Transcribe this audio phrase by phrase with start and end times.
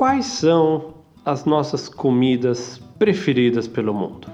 [0.00, 0.94] quais são
[1.26, 4.28] as nossas comidas preferidas pelo mundo?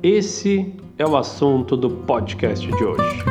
[0.00, 3.24] Esse é o assunto do podcast de hoje.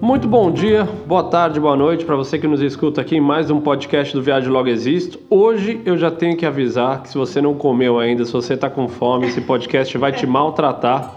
[0.00, 3.52] Muito bom dia, boa tarde, boa noite para você que nos escuta aqui em mais
[3.52, 5.20] um podcast do Viagem Logo Existo.
[5.30, 8.68] Hoje eu já tenho que avisar que se você não comeu ainda, se você está
[8.68, 11.14] com fome, esse podcast vai te maltratar,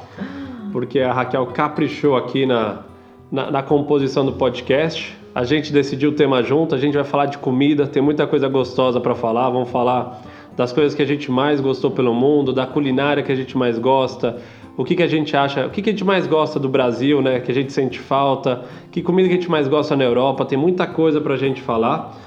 [0.72, 2.84] porque a Raquel caprichou aqui na,
[3.32, 5.17] na, na composição do podcast.
[5.38, 8.48] A gente decidiu o tema junto, a gente vai falar de comida, tem muita coisa
[8.48, 10.24] gostosa para falar, vamos falar
[10.56, 13.78] das coisas que a gente mais gostou pelo mundo, da culinária que a gente mais
[13.78, 14.42] gosta,
[14.76, 17.22] o que, que a gente acha, o que, que a gente mais gosta do Brasil,
[17.22, 17.40] né?
[17.40, 20.58] Que a gente sente falta, que comida que a gente mais gosta na Europa, tem
[20.58, 22.18] muita coisa para a gente falar.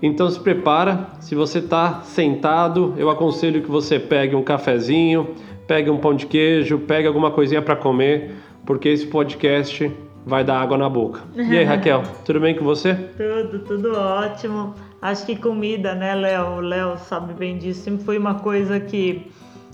[0.00, 5.30] Então se prepara, se você está sentado, eu aconselho que você pegue um cafezinho,
[5.66, 9.90] pegue um pão de queijo, pegue alguma coisinha para comer, porque esse podcast
[10.24, 11.20] vai dar água na boca.
[11.34, 12.94] E aí, Raquel, tudo bem com você?
[12.94, 14.74] Tudo, tudo ótimo.
[15.00, 16.56] Acho que comida, né, Léo?
[16.56, 17.82] O Léo sabe bem disso.
[17.82, 19.30] Sempre foi uma coisa que.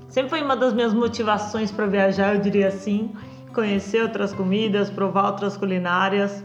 [0.08, 3.12] Sempre foi uma das minhas motivações para viajar, eu diria assim.
[3.52, 6.44] Conhecer outras comidas, provar outras culinárias.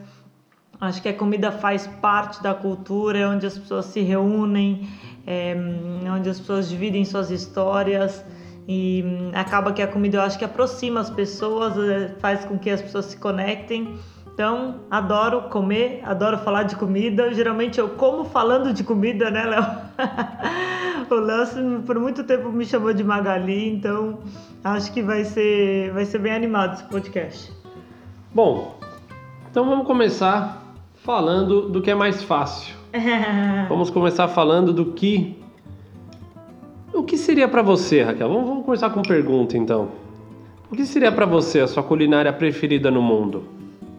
[0.82, 4.90] Acho que a comida faz parte da cultura, é onde as pessoas se reúnem,
[5.26, 5.56] é
[6.14, 8.24] onde as pessoas dividem suas histórias
[8.68, 12.58] e hum, acaba que a comida eu acho que aproxima as pessoas, é, faz com
[12.58, 13.98] que as pessoas se conectem.
[14.34, 17.34] Então, adoro comer, adoro falar de comida.
[17.34, 19.66] Geralmente eu como falando de comida, né, Léo?
[21.12, 24.20] o Léo por muito tempo me chamou de Magali, então
[24.64, 27.54] acho que vai ser, vai ser bem animado esse podcast.
[28.34, 28.80] Bom,
[29.52, 30.64] então vamos começar
[30.96, 32.76] falando do que é mais fácil.
[33.70, 35.43] vamos começar falando do que
[37.04, 38.30] o que seria para você, Raquel?
[38.30, 39.90] Vamos, vamos, começar com pergunta então.
[40.72, 43.44] O que seria para você a sua culinária preferida no mundo?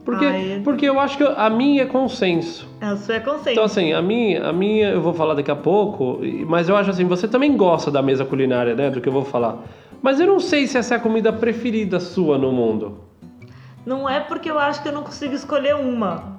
[0.06, 0.60] Porque, Ai.
[0.64, 2.66] porque eu acho que a minha é consenso.
[2.80, 3.50] A sua é consenso.
[3.50, 6.90] Então, assim, a minha, a minha eu vou falar daqui a pouco, mas eu acho
[6.90, 8.90] assim, você também gosta da mesa culinária, né?
[8.90, 9.62] Do que eu vou falar.
[10.00, 13.00] Mas eu não sei se essa é a comida preferida sua no mundo.
[13.84, 16.33] Não é porque eu acho que eu não consigo escolher uma.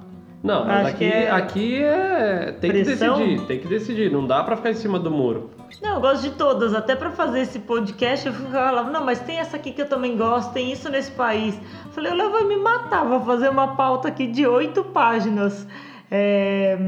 [0.46, 1.30] Não, mas aqui é...
[1.30, 2.52] aqui é.
[2.60, 3.16] Tem Pressão?
[3.16, 4.12] que decidir, tem que decidir.
[4.12, 5.50] Não dá para ficar em cima do muro.
[5.82, 6.72] Não, eu gosto de todas.
[6.72, 10.16] Até para fazer esse podcast, eu falava, não, mas tem essa aqui que eu também
[10.16, 11.58] gosto, tem isso nesse país.
[11.84, 15.66] Eu falei, eu vai me matar, vou fazer uma pauta aqui de oito páginas.
[16.10, 16.78] É...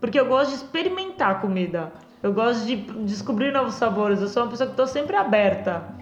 [0.00, 1.92] Porque eu gosto de experimentar comida.
[2.20, 4.20] Eu gosto de descobrir novos sabores.
[4.20, 5.97] Eu sou uma pessoa que estou sempre aberta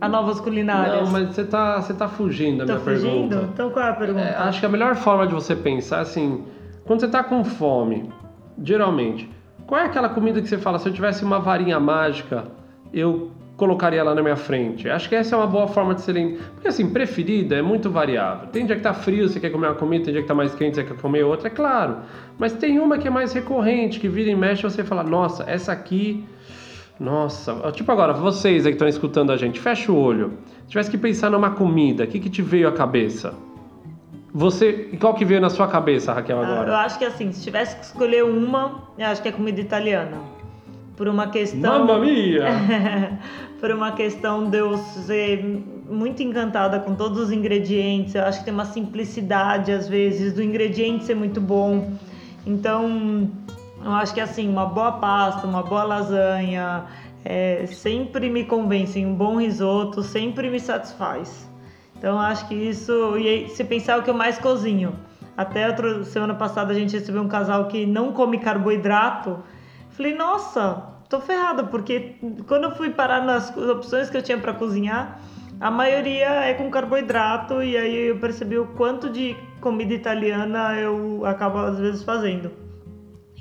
[0.00, 1.04] a novas culinárias.
[1.04, 3.28] Não, mas você tá, você tá fugindo da minha fugindo?
[3.28, 3.50] pergunta.
[3.52, 4.20] Então qual é a pergunta?
[4.20, 6.44] É, acho que a melhor forma de você pensar, assim,
[6.84, 8.10] quando você tá com fome,
[8.62, 9.28] geralmente,
[9.66, 12.44] qual é aquela comida que você fala, se eu tivesse uma varinha mágica,
[12.92, 14.88] eu colocaria lá na minha frente?
[14.88, 18.48] Acho que essa é uma boa forma de ser Porque assim, preferida é muito variável.
[18.48, 20.54] Tem dia que tá frio, você quer comer uma comida, tem dia que tá mais
[20.54, 21.96] quente, você quer comer outra, é claro.
[22.38, 25.72] Mas tem uma que é mais recorrente, que vira e mexe, você fala, nossa, essa
[25.72, 26.24] aqui
[26.98, 30.38] nossa, tipo agora, vocês aí que estão escutando a gente, fecha o olho.
[30.64, 33.34] Se tivesse que pensar numa comida, o que, que te veio à cabeça?
[34.32, 36.68] Você, qual que veio na sua cabeça, Raquel, agora?
[36.68, 40.18] eu acho que assim, se tivesse que escolher uma, eu acho que é comida italiana.
[40.96, 41.86] Por uma questão.
[41.86, 42.44] Mamma mia!
[43.60, 45.44] por uma questão de eu ser
[45.88, 48.14] muito encantada com todos os ingredientes.
[48.14, 51.92] Eu acho que tem uma simplicidade, às vezes, do ingrediente ser muito bom.
[52.46, 53.30] Então,
[53.86, 56.86] eu acho que assim, uma boa pasta, uma boa lasanha,
[57.24, 59.06] é, sempre me convencem.
[59.06, 61.48] Um bom risoto sempre me satisfaz.
[61.96, 63.16] Então acho que isso.
[63.16, 64.94] E se pensar o que eu mais cozinho.
[65.36, 65.74] Até
[66.04, 69.38] semana passada a gente recebeu um casal que não come carboidrato.
[69.90, 72.16] Falei, nossa, tô ferrada, porque
[72.48, 75.20] quando eu fui parar nas opções que eu tinha para cozinhar,
[75.60, 81.24] a maioria é com carboidrato, e aí eu percebi o quanto de comida italiana eu
[81.24, 82.65] acabo às vezes fazendo.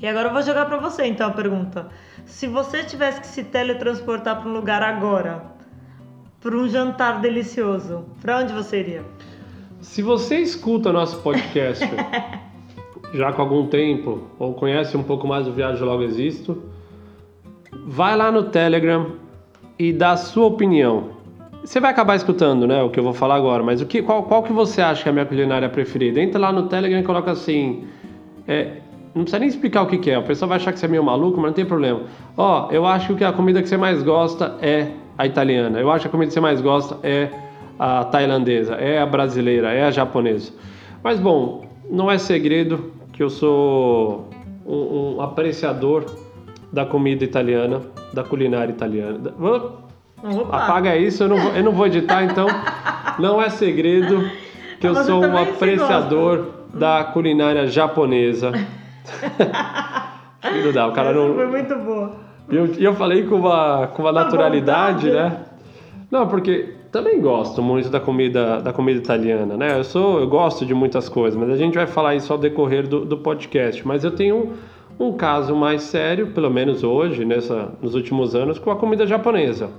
[0.02, 1.88] E agora eu vou jogar para você então a pergunta.
[2.26, 5.44] Se você tivesse que se teletransportar para um lugar agora,
[6.42, 9.04] para um jantar delicioso, para onde você iria?
[9.80, 11.86] Se você escuta nosso podcast
[13.14, 16.64] já com algum tempo ou conhece um pouco mais do Viagem Logo Existo,
[17.86, 19.14] vai lá no Telegram
[19.80, 21.16] e dá a sua opinião.
[21.64, 24.24] Você vai acabar escutando, né, o que eu vou falar agora, mas o que, qual,
[24.24, 26.22] qual que você acha que é a minha culinária preferida?
[26.22, 27.88] Entra lá no Telegram e coloca assim,
[28.48, 28.82] é,
[29.16, 30.20] não precisa nem explicar o que, que é.
[30.20, 32.02] O pessoal vai achar que você é meio maluco, mas não tem problema.
[32.36, 35.80] Ó, eu acho que a comida que você mais gosta é a italiana.
[35.80, 37.30] Eu acho que a comida que você mais gosta é
[37.80, 40.52] a tailandesa, é a brasileira, é a japonesa.
[41.02, 44.28] Mas bom, não é segredo que eu sou
[44.66, 46.06] um, um apreciador
[46.74, 47.82] da comida italiana,
[48.12, 49.34] da culinária italiana.
[49.40, 49.86] Opa.
[50.58, 52.48] Apaga isso, eu não, vou, eu não vou editar, então
[53.18, 54.30] não é segredo
[54.80, 58.52] que eu sou um apreciador da culinária japonesa.
[60.42, 61.34] Filho da, o cara Essa não.
[61.34, 62.12] foi muito boa.
[62.50, 65.46] E eu, eu falei com uma, com uma naturalidade, né?
[66.12, 69.78] Não, porque também gosto muito da comida, da comida italiana, né?
[69.80, 72.88] Eu sou, eu gosto de muitas coisas, mas a gente vai falar isso ao decorrer
[72.88, 73.86] do, do podcast.
[73.88, 74.54] Mas eu tenho
[75.00, 79.08] um, um caso mais sério, pelo menos hoje, nessa, nos últimos anos, com a comida
[79.08, 79.72] japonesa.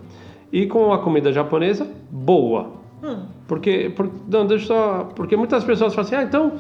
[0.53, 2.73] E com a comida japonesa boa.
[3.03, 6.53] Hum, Porque, por, não, deixa só, porque muitas pessoas falam assim, ah, então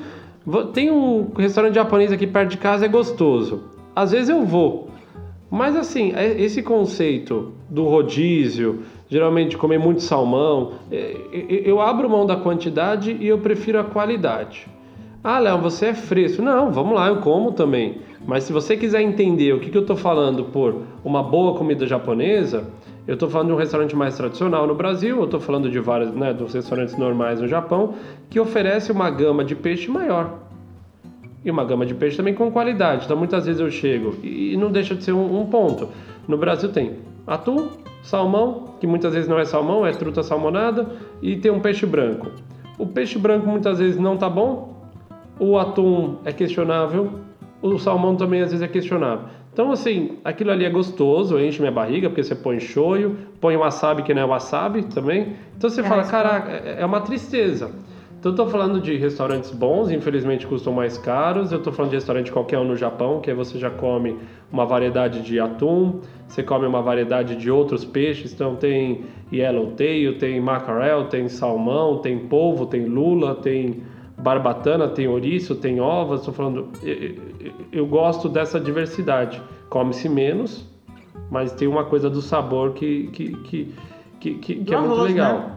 [0.73, 3.65] tem um restaurante japonês aqui perto de casa, é gostoso.
[3.95, 4.91] Às vezes eu vou,
[5.51, 12.09] mas assim, é- esse conceito do rodízio, geralmente comer muito salmão, é, é, eu abro
[12.11, 14.67] mão da quantidade e eu prefiro a qualidade.
[15.23, 16.41] Ah, Léo, você é fresco.
[16.41, 17.99] Não, vamos lá, eu como também.
[18.25, 21.87] Mas se você quiser entender o que, que eu estou falando por uma boa comida
[21.87, 22.69] japonesa,
[23.07, 26.11] eu estou falando de um restaurante mais tradicional no Brasil, eu estou falando de vários,
[26.13, 27.95] né, dos restaurantes normais no Japão,
[28.29, 30.41] que oferece uma gama de peixe maior.
[31.45, 33.05] E uma gama de peixe também com qualidade.
[33.05, 35.89] Então muitas vezes eu chego e não deixa de ser um, um ponto.
[36.27, 37.69] No Brasil tem atum,
[38.03, 40.89] salmão, que muitas vezes não é salmão, é truta salmonada,
[41.23, 42.29] e tem um peixe branco.
[42.79, 44.77] O peixe branco muitas vezes não tá bom,
[45.39, 47.11] o atum é questionável,
[47.63, 49.29] o salmão também às vezes é questionável.
[49.57, 54.03] Então, assim, aquilo ali é gostoso, enche minha barriga, porque você põe shoyu, põe wasabi
[54.03, 55.29] que não é wasabi também.
[55.57, 57.71] Então você É, fala, caraca, é é uma tristeza.
[58.21, 61.53] Então, eu tô falando de restaurantes bons, infelizmente custam mais caros.
[61.53, 64.19] Eu tô falando de restaurante qualquer um no Japão, que aí você já come
[64.53, 68.35] uma variedade de atum, você come uma variedade de outros peixes.
[68.35, 73.83] Então, tem yellowtail, tem mackerel, tem salmão, tem polvo, tem lula, tem
[74.19, 76.21] barbatana, tem ouriço, tem ovas.
[76.21, 76.69] Estou falando,
[77.73, 79.41] eu, gosto dessa diversidade.
[79.69, 80.67] Come-se menos,
[81.31, 83.75] mas tem uma coisa do sabor que, que, que,
[84.21, 85.39] que, que, que é muito arroz, legal.
[85.39, 85.53] né?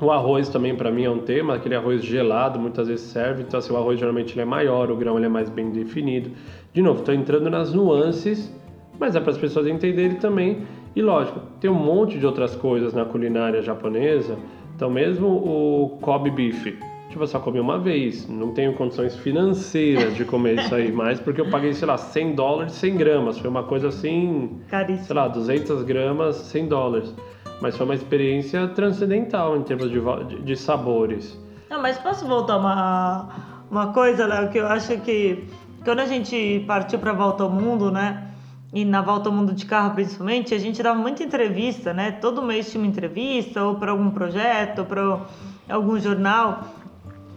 [0.00, 3.58] O arroz também para mim é um tema, aquele arroz gelado muitas vezes serve, então
[3.58, 6.30] assim, o arroz geralmente ele é maior, o grão ele é mais bem definido.
[6.72, 8.52] De novo, estou entrando nas nuances,
[8.98, 10.66] mas é para as pessoas entenderem também.
[10.96, 14.36] E lógico, tem um monte de outras coisas na culinária japonesa,
[14.74, 16.76] então mesmo o Kobe beef,
[17.14, 21.20] tipo, eu só comi uma vez, não tenho condições financeiras de comer isso aí mais,
[21.20, 25.06] porque eu paguei, sei lá, 100 dólares 100 gramas, foi uma coisa assim, caríssimo.
[25.06, 27.14] sei lá, 200 gramas, 100 dólares.
[27.60, 31.38] Mas foi uma experiência transcendental em termos de, de sabores.
[31.70, 33.28] Não, mas posso voltar uma,
[33.70, 35.44] uma coisa, Léo, que eu acho que
[35.84, 38.30] quando a gente partiu para a Volta ao Mundo, né?
[38.72, 42.10] E na Volta ao Mundo de carro, principalmente, a gente dava muita entrevista, né?
[42.10, 45.20] Todo mês tinha uma entrevista, ou para algum projeto, ou para
[45.68, 46.64] algum jornal.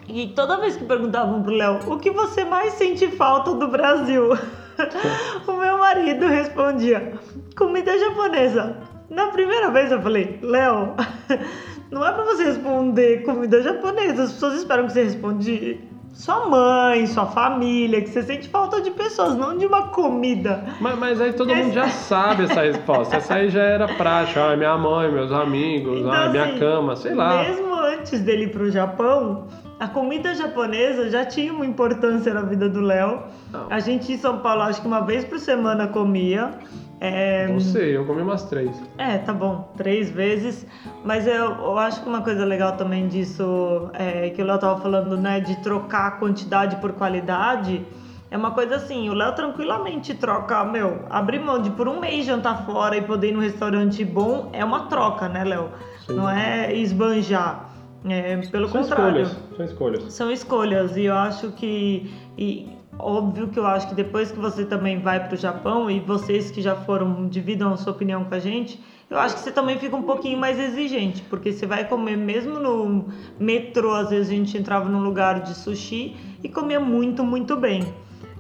[0.08, 4.30] E toda vez que perguntavam pro Léo, o que você mais sente falta do Brasil?
[5.48, 7.14] o meu marido respondia,
[7.58, 8.78] comida japonesa.
[9.10, 10.96] Na primeira vez eu falei, Léo,
[11.92, 15.44] não é pra você responder comida japonesa, as pessoas esperam que você responda
[16.18, 20.64] sua mãe, sua família, que você sente falta de pessoas, não de uma comida.
[20.82, 23.18] Mas, mas aí todo mundo já sabe essa resposta.
[23.18, 24.52] Essa aí já era prática.
[24.52, 27.44] Ah, minha mãe, meus amigos, Então, ah, minha assim, cama, sei lá.
[27.44, 27.67] Mesmo
[28.08, 29.48] antes dele ir pro Japão,
[29.80, 33.24] a comida japonesa já tinha uma importância na vida do Léo.
[33.70, 36.52] A gente em São Paulo, acho que uma vez por semana comia.
[37.00, 38.72] É, Não sei, eu comi umas três.
[38.98, 40.66] é, tá bom, três vezes.
[41.04, 44.82] Mas eu, eu acho que uma coisa legal também disso, é, que o Léo tava
[44.82, 47.86] falando, né, de trocar quantidade por qualidade,
[48.32, 52.26] é uma coisa assim, o Léo tranquilamente troca, meu, abrir mão de por um mês
[52.26, 55.70] jantar fora e poder ir num restaurante bom é uma troca, né, Léo?
[56.10, 57.68] Não é esbanjar.
[58.10, 59.22] É, pelo São contrário.
[59.24, 60.14] escolhas, são escolhas.
[60.14, 62.68] São escolhas e eu acho que e
[63.00, 66.50] óbvio que eu acho que depois que você também vai para o Japão e vocês
[66.52, 69.78] que já foram dividam a sua opinião com a gente, eu acho que você também
[69.78, 73.06] fica um pouquinho mais exigente, porque você vai comer mesmo no
[73.40, 77.84] metrô, às vezes a gente entrava num lugar de sushi e comia muito, muito bem.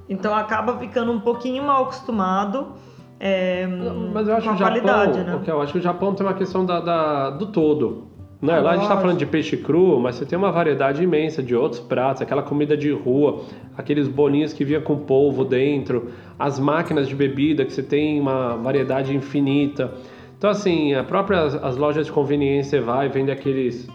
[0.09, 2.73] Então acaba ficando um pouquinho mal acostumado.
[3.19, 3.67] é,
[4.13, 5.41] Mas eu acho com que a o Japão, né?
[5.47, 8.07] eu acho que o Japão tem uma questão da, da- do todo.
[8.41, 8.59] Né?
[8.59, 11.55] Lá a gente está falando de peixe cru, mas você tem uma variedade imensa de
[11.55, 13.43] outros pratos, aquela comida de rua,
[13.75, 18.55] aqueles bolinhos que vinha com polvo dentro, as máquinas de bebida que você tem uma
[18.55, 19.91] variedade infinita.
[20.37, 23.87] Então assim, a própria as lojas de conveniência vai, vende aqueles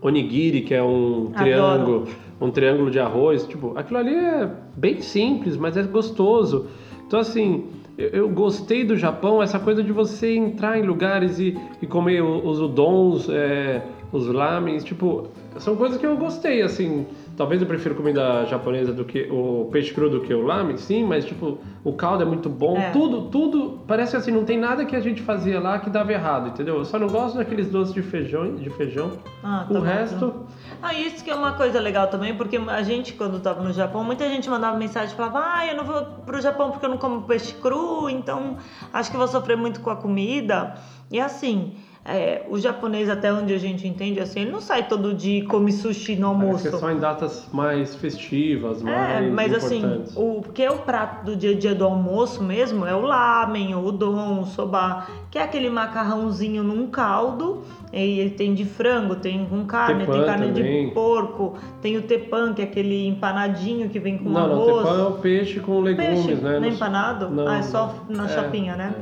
[0.00, 1.34] onigiri, que é um Adoro.
[1.34, 2.08] triângulo,
[2.40, 6.68] um triângulo de arroz, tipo, aquilo ali é bem simples, mas é gostoso.
[7.04, 7.64] Então assim,
[7.98, 12.22] eu, eu gostei do Japão, essa coisa de você entrar em lugares e, e comer
[12.22, 17.94] os udons, é, os lamens, tipo, são coisas que eu gostei, assim, Talvez eu prefira
[17.94, 21.92] comida japonesa do que o peixe cru do que o lame, sim, mas tipo, o
[21.92, 22.78] caldo é muito bom.
[22.78, 22.90] É.
[22.90, 26.48] Tudo, tudo, parece assim, não tem nada que a gente fazia lá que dava errado,
[26.48, 26.76] entendeu?
[26.78, 29.12] Eu só não gosto daqueles doces de feijão, de feijão.
[29.44, 30.46] Ah, o tá bom, resto,
[30.82, 34.02] Ah, isso que é uma coisa legal também, porque a gente, quando tava no Japão,
[34.02, 36.98] muita gente mandava mensagem e falava: Ah, eu não vou pro Japão porque eu não
[36.98, 38.56] como peixe cru, então
[38.92, 40.74] acho que vou sofrer muito com a comida.
[41.10, 41.74] E assim,
[42.08, 45.42] é, o japonês, até onde a gente entende, assim, ele não sai todo dia e
[45.42, 46.68] come sushi no parece almoço.
[46.68, 50.12] é só em datas mais festivas, É, mais mas assim, importantes.
[50.16, 53.74] o que é o prato do dia a dia do almoço mesmo é o lamen,
[53.74, 59.16] o udon, o soba, que é aquele macarrãozinho num caldo, e ele tem de frango,
[59.16, 60.88] tem com carne, tem Tepan carne também.
[60.88, 64.76] de porco, tem o tepan, que é aquele empanadinho que vem com não, não, arroz.
[64.86, 66.60] tepan é o peixe com legumes, Peixe, né?
[66.60, 67.30] não é empanado?
[67.30, 68.94] não, ah, é só na é, chapinha, né?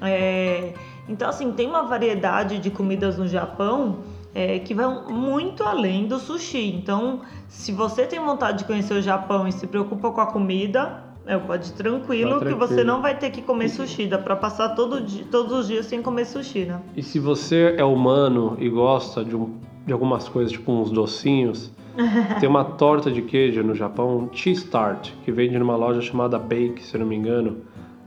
[0.00, 0.72] É,
[1.08, 3.98] então, assim, tem uma variedade de comidas no Japão
[4.34, 6.74] é, que vão muito além do sushi.
[6.76, 11.02] Então, se você tem vontade de conhecer o Japão e se preocupa com a comida,
[11.26, 12.84] é, pode ir tranquilo, Vai que você tranquilo.
[12.84, 14.06] não vai ter que comer sushi.
[14.06, 16.80] Dá pra passar todo dia, todos os dias sem comer sushi, né?
[16.96, 19.54] E se você é humano e gosta de, um-
[19.86, 21.70] de algumas coisas, tipo uns docinhos,
[22.38, 26.82] tem uma torta de queijo no Japão, cheese tart, que vende numa loja chamada Bake,
[26.82, 27.58] se eu não me engano.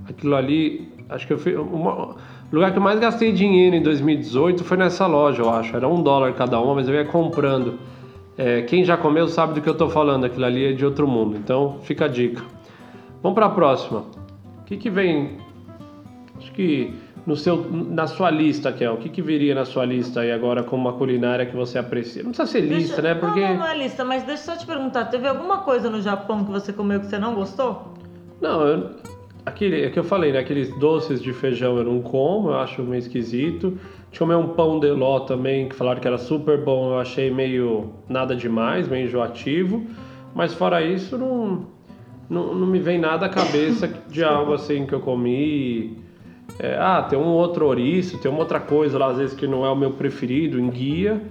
[0.07, 1.55] Aquilo ali, acho que eu fui.
[1.55, 2.15] uma-
[2.51, 5.75] o lugar que eu mais gastei dinheiro em 2018 foi nessa loja, eu acho.
[5.75, 7.79] Era um dólar cada uma, mas eu ia comprando.
[8.37, 11.07] É, quem já comeu sabe do que eu tô falando, aquilo ali é de outro
[11.07, 11.37] mundo.
[11.37, 12.43] Então fica a dica.
[13.21, 14.05] Vamos para a próxima.
[14.61, 15.37] O que, que vem
[16.41, 16.93] Acho que
[17.25, 20.63] no seu, na sua lista, Kel, o que, que viria na sua lista aí agora
[20.63, 22.23] como uma culinária que você aprecia?
[22.23, 23.15] Não precisa ser lista, Deixa- né?
[23.15, 23.39] Porque.
[23.41, 26.01] Não, não, não é lista, mas deixa eu só te perguntar, teve alguma coisa no
[26.01, 27.93] Japão que você comeu que você não gostou?
[28.41, 28.89] Não, eu,
[29.45, 30.39] aquele, é que eu falei, né?
[30.39, 33.77] Aqueles doces de feijão eu não como, eu acho meio esquisito.
[34.11, 37.31] Tinha comer um pão de ló também, que falaram que era super bom, eu achei
[37.31, 39.85] meio nada demais, meio enjoativo.
[40.35, 41.65] Mas fora isso, não,
[42.29, 45.97] não, não me vem nada à cabeça de algo assim que eu comi.
[46.59, 49.65] É, ah, tem um outro ouriço, tem uma outra coisa lá, às vezes que não
[49.65, 51.21] é o meu preferido em guia,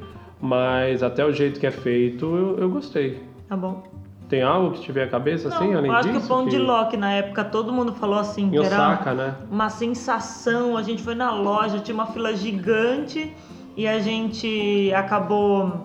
[0.40, 3.20] mas até o jeito que é feito eu, eu gostei.
[3.48, 3.89] Tá bom.
[4.30, 6.20] Tem algo que tiver a cabeça assim, não, além eu acho disso?
[6.20, 9.12] que o pão de ló, que na época todo mundo falou assim, que era Osaka,
[9.12, 9.34] né?
[9.50, 10.76] uma sensação.
[10.76, 13.34] A gente foi na loja, tinha uma fila gigante
[13.76, 15.84] e a gente acabou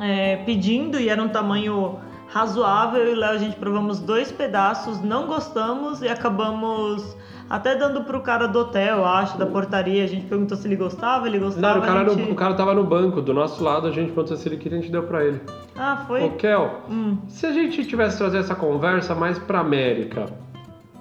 [0.00, 3.12] é, pedindo e era um tamanho razoável.
[3.12, 7.14] E lá a gente provamos dois pedaços, não gostamos e acabamos
[7.48, 10.02] até dando pro cara do hotel, acho, da portaria.
[10.04, 11.78] A gente perguntou se ele gostava, ele Não, gostava.
[11.78, 12.30] o cara, a no- gente...
[12.30, 14.80] o cara tava no banco, do nosso lado, a gente perguntou se ele queria, a
[14.80, 15.40] gente deu pra ele.
[15.76, 16.24] Ah, foi?
[16.24, 17.18] Ô, Kel, Hum.
[17.28, 20.26] se a gente tivesse trazer essa conversa mais pra América,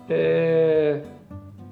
[0.10, 1.02] é...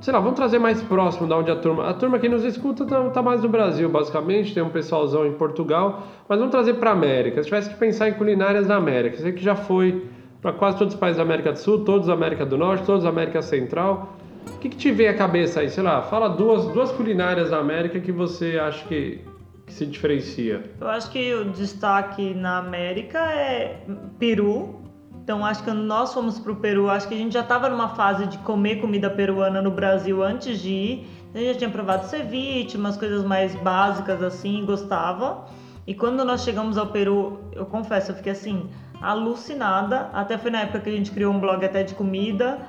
[0.01, 1.89] sei lá, vamos trazer mais próximo da onde a turma.
[1.89, 5.33] A turma que nos escuta tá, tá mais no Brasil, basicamente, tem um pessoalzão em
[5.33, 7.41] Portugal, mas vamos trazer pra América.
[7.41, 10.05] Se tivesse que pensar em culinárias da América, você que já foi
[10.41, 13.03] pra quase todos os países da América do Sul, todos da América do Norte, todos
[13.03, 14.09] da América Central.
[14.47, 15.69] O que, que te vem à cabeça aí?
[15.69, 19.21] Sei lá, fala duas, duas culinárias da América que você acha que,
[19.65, 20.63] que se diferencia.
[20.79, 23.85] Eu acho que o destaque na América é
[24.19, 24.81] Peru.
[25.23, 27.89] Então acho que quando nós fomos pro Peru, acho que a gente já estava numa
[27.89, 31.07] fase de comer comida peruana no Brasil antes de ir.
[31.33, 35.45] A gente já tinha provado ceviche, umas coisas mais básicas assim, gostava.
[35.87, 38.69] E quando nós chegamos ao Peru, eu confesso, eu fiquei assim,
[39.01, 40.09] alucinada.
[40.13, 42.59] Até foi na época que a gente criou um blog até de comida,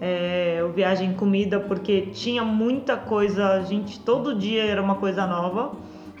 [0.00, 4.96] é, o Viagem em Comida, porque tinha muita coisa, a gente todo dia era uma
[4.96, 5.72] coisa nova.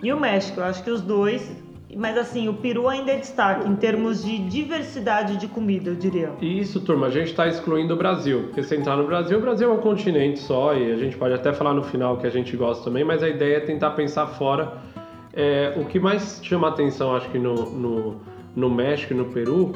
[0.02, 1.64] E o México, eu acho que os dois.
[1.96, 6.32] Mas assim, o Peru ainda é destaque em termos de diversidade de comida, eu diria.
[6.40, 8.44] E isso, turma, a gente está excluindo o Brasil.
[8.44, 11.34] Porque se entrar no Brasil, o Brasil é um continente só e a gente pode
[11.34, 14.26] até falar no final que a gente gosta também, mas a ideia é tentar pensar
[14.26, 14.72] fora.
[15.32, 18.20] É, o que mais chama atenção, acho que no, no,
[18.56, 19.72] no México e no Peru,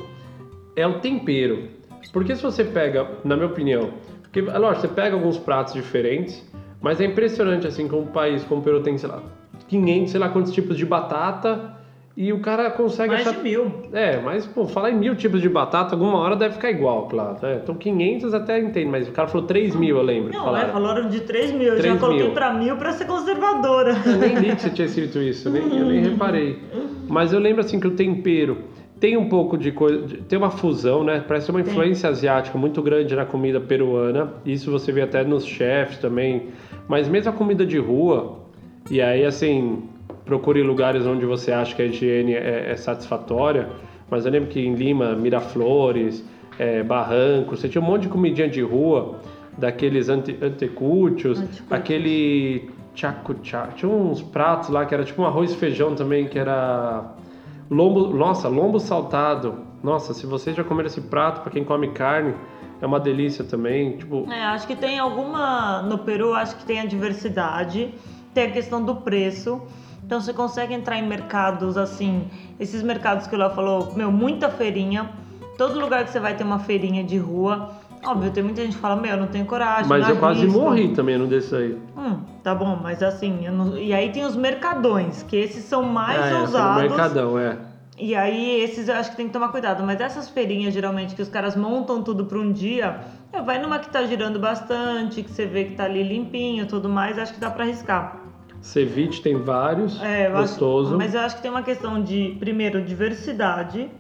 [0.74, 1.77] é o tempero.
[2.12, 3.90] Porque se você pega, na minha opinião,
[4.22, 6.44] porque, é lógico, você pega alguns pratos diferentes,
[6.80, 9.22] mas é impressionante assim como um país como o Peru tem, sei lá,
[9.68, 11.76] 500, sei lá quantos tipos de batata
[12.16, 13.70] e o cara consegue Mais achar de mil.
[13.92, 17.36] é, mas, pô, falar em mil tipos de batata, alguma hora deve ficar igual, claro.
[17.40, 17.60] Né?
[17.62, 20.32] Então 500 até entendo, mas o cara falou 3 mil, eu lembro.
[20.32, 20.68] Não, falaram.
[20.68, 21.68] é, falaram de 3 mil.
[21.68, 22.32] Eu já 3 coloquei mil.
[22.32, 23.96] pra mil pra ser conservadora.
[24.04, 26.58] Eu nem li que você tinha escrito isso, eu nem, eu nem reparei.
[27.08, 28.58] Mas eu lembro assim que o tempero
[29.00, 31.22] tem um pouco de coisa, tem uma fusão, né?
[31.26, 34.34] Parece uma influência asiática muito grande na comida peruana.
[34.44, 36.48] Isso você vê até nos chefs também.
[36.88, 38.38] Mas mesmo a comida de rua,
[38.90, 39.84] e aí assim,
[40.24, 43.68] procure lugares onde você acha que a higiene é, é satisfatória.
[44.10, 46.24] Mas eu lembro que em Lima, Miraflores,
[46.58, 49.16] é, Barranco, você tinha um monte de comidinha de rua,
[49.56, 51.72] daqueles ante, antecútios, Antecútios.
[51.72, 53.74] aquele chaco chaco.
[53.76, 57.14] Tinha uns pratos lá que era tipo um arroz e feijão também, que era
[57.70, 59.66] lombo, nossa, lombo saltado.
[59.82, 62.34] Nossa, se vocês já comeram esse prato, para quem come carne,
[62.80, 63.96] é uma delícia também.
[63.96, 65.82] Tipo, É, acho que tem alguma.
[65.82, 67.94] No Peru, acho que tem a diversidade,
[68.34, 69.62] tem a questão do preço.
[70.04, 74.48] Então você consegue entrar em mercados assim, esses mercados que o Léo falou, meu, muita
[74.48, 75.10] feirinha.
[75.58, 77.70] Todo lugar que você vai ter uma feirinha de rua.
[78.04, 79.88] Óbvio, tem muita gente que fala, meu, eu não tenho coragem.
[79.88, 81.76] mas eu quase morri também num desses aí.
[81.96, 86.18] Hum, tá bom, mas assim, não- e aí tem os mercadões, que esses são mais
[86.20, 86.82] é, foi no ousados.
[86.82, 87.58] mercadão, é.
[88.00, 89.82] E aí, esses eu acho que tem que tomar cuidado.
[89.82, 93.00] Mas essas feirinhas, geralmente, que os caras montam tudo para um dia,
[93.32, 96.66] é, vai numa que tá girando bastante, que você vê que tá ali limpinho e
[96.66, 98.20] tudo mais, acho que dá para arriscar.
[98.60, 100.96] Ceviche tem vários, É, eu acho- gostoso.
[100.96, 103.90] mas eu acho que tem uma questão de, primeiro, diversidade,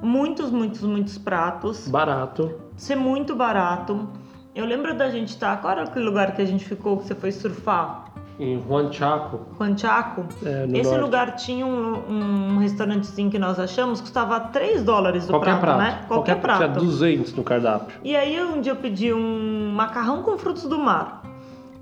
[0.00, 2.52] muitos, muitos, muitos pratos, Barato.
[2.82, 4.08] Ser muito barato.
[4.54, 5.60] Eu lembro da gente estar.
[5.60, 8.06] Qual era aquele lugar que a gente ficou que você foi surfar?
[8.40, 10.24] Em Huanchaco, Huanchaco.
[10.44, 11.00] é, no Esse norte.
[11.02, 15.78] lugar tinha um, um restaurantezinho que nós achamos, custava 3 dólares o Qualquer prato, prato.
[15.78, 16.04] né?
[16.08, 16.80] Qualquer, Tinha prato.
[16.80, 17.96] 200 no cardápio.
[18.02, 21.22] E aí um dia eu pedi um macarrão com frutos do mar.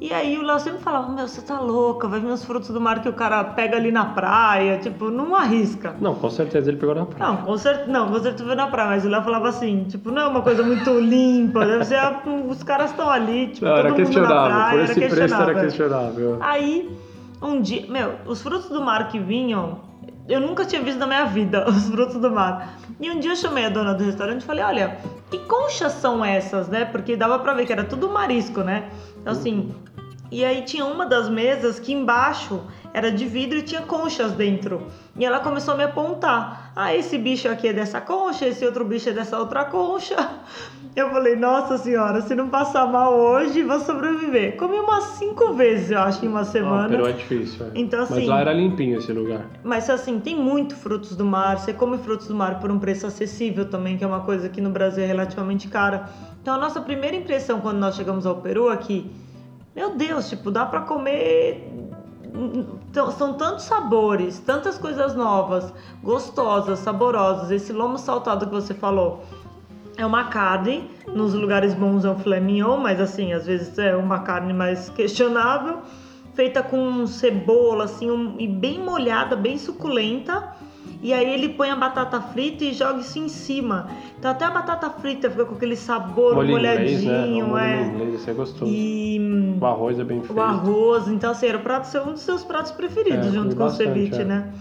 [0.00, 2.80] E aí o Léo sempre falava, meu, você tá louca, vai vir os frutos do
[2.80, 5.94] mar que o cara pega ali na praia, tipo, não arrisca.
[6.00, 7.30] Não, com certeza ele pegou na praia.
[7.32, 10.10] Não, com certeza, não, com certeza foi na praia, mas o Léo falava assim, tipo,
[10.10, 11.98] não é uma coisa muito limpa, deve ser,
[12.48, 14.56] os caras estão ali, tipo, Não, todo era mundo na questionável.
[14.56, 15.60] praia, Por era esse preço era questionável.
[15.60, 16.38] questionável.
[16.40, 16.98] Aí,
[17.42, 19.80] um dia, meu, os frutos do mar que vinham,
[20.28, 22.78] eu nunca tinha visto na minha vida os frutos do mar.
[23.00, 24.98] E um dia eu chamei a dona do restaurante e falei: Olha,
[25.30, 26.84] que conchas são essas, né?
[26.84, 28.90] Porque dava pra ver que era tudo marisco, né?
[29.20, 29.74] Então, assim.
[30.32, 32.62] E aí tinha uma das mesas que embaixo
[32.94, 34.86] era de vidro e tinha conchas dentro.
[35.16, 36.72] E ela começou a me apontar.
[36.76, 40.16] Ah, esse bicho aqui é dessa concha, esse outro bicho é dessa outra concha.
[41.00, 44.56] Eu falei, nossa senhora, se não passar mal hoje, vou sobreviver.
[44.58, 46.88] Comi umas cinco vezes, eu acho, em uma Ah, semana.
[46.90, 47.70] Peru é difícil, é.
[47.74, 49.46] Então, Mas assim- lá era limpinho esse lugar.
[49.64, 51.56] Mas assim, tem muito frutos do mar.
[51.58, 54.60] Você come frutos do mar por um preço acessível também, que é uma coisa que
[54.60, 56.04] no Brasil é relativamente cara.
[56.42, 59.10] Então a nossa primeira impressão quando nós chegamos ao Peru é que,
[59.74, 61.66] meu Deus, tipo, dá pra comer.
[62.90, 67.50] Então, são tantos sabores, tantas coisas novas, gostosas, saborosas.
[67.50, 69.22] Esse lomo saltado que você falou
[69.96, 73.94] é uma carne, nos lugares bons é um filé mignon, mas assim, às vezes é
[73.96, 75.78] uma carne mais questionável,
[76.34, 80.54] feita com cebola, assim, um- e bem molhada, bem suculenta.
[81.02, 83.88] E aí ele põe a batata frita e joga isso em cima.
[84.18, 87.10] Então até a batata frita fica com aquele sabor Molho inglês, né?
[87.12, 87.82] molhadinho, O molho é.
[87.86, 88.70] inglês, isso é gostoso.
[88.70, 90.34] E O arroz é bem feito.
[90.38, 93.62] o arroz, então assim, era o prato, um dos seus pratos preferidos, É, junto com
[93.62, 94.24] o bastante, ceviche, é.
[94.24, 94.52] né?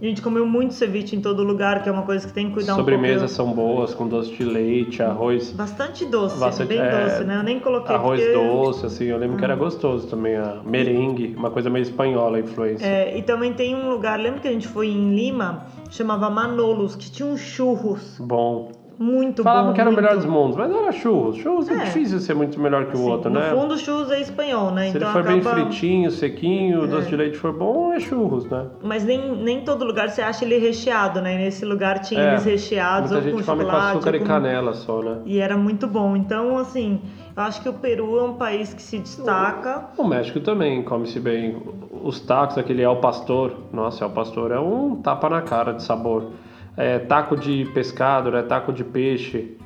[0.00, 2.54] A gente comeu muito ceviche em todo lugar, que é uma coisa que tem que
[2.54, 5.56] cuidar Sobremesas um são boas, com doce de leite, arroz, pouco.
[5.56, 7.38] Bastante doce, Bastante, bem é, doce, né?
[7.38, 8.34] Eu nem coloquei arroz porque...
[8.34, 9.04] doce, assim.
[9.06, 10.36] Eu lembro que era gostoso também.
[10.36, 12.86] A merengue, uma coisa meio espanhola a influência.
[12.86, 16.94] É, e também tem um lugar, lembra que a gente foi em Lima, chamava Manolos,
[16.94, 18.77] que tinha uns churros Bom.
[18.98, 19.74] Muito Falavam bom.
[19.74, 21.36] que era o melhor dos mundos, mas era churros.
[21.36, 21.84] Churros é, É.
[21.84, 23.50] difícil ser muito melhor que o Sim, outro, no né?
[23.50, 24.90] fundo, churros é espanhol, né?
[24.90, 25.54] Se então ele for bem acaba...
[25.56, 28.66] fritinho, sequinho, o doce de leite for bom, é churros, né?
[28.82, 31.36] Mas nem, nem todo lugar você acha ele recheado, né?
[31.36, 34.16] Nesse lugar tinha É, eles recheados, Muita ou gente com come com chocolate, açúcar ou
[34.16, 35.18] e com- canela só, né?
[35.26, 36.16] E era muito bom.
[36.16, 37.00] Então, assim,
[37.36, 39.84] eu acho que o Peru é um país que se destaca.
[39.96, 41.56] O México também come-se bem.
[42.02, 46.24] Os tacos, aquele El Pastor, nossa, El Pastor é um tapa na cara de sabor.
[46.78, 48.40] É, taco de pescado, né?
[48.42, 49.56] Taco de peixe.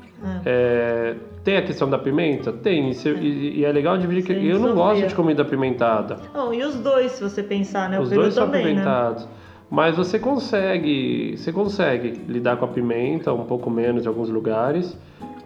[0.46, 2.53] É, tem a questão da pimenta?
[2.53, 2.90] Tem.
[2.90, 6.16] E, se- e- e é legal dividir Sim, eu não gosto de comida apimentada.
[6.35, 8.01] Não, e os dois, se você pensar, né?
[8.01, 8.70] Os o Peru dois são também, né?
[8.70, 9.29] apimentados.
[9.70, 14.96] Mas você consegue, você consegue lidar com a pimenta um pouco menos em alguns lugares,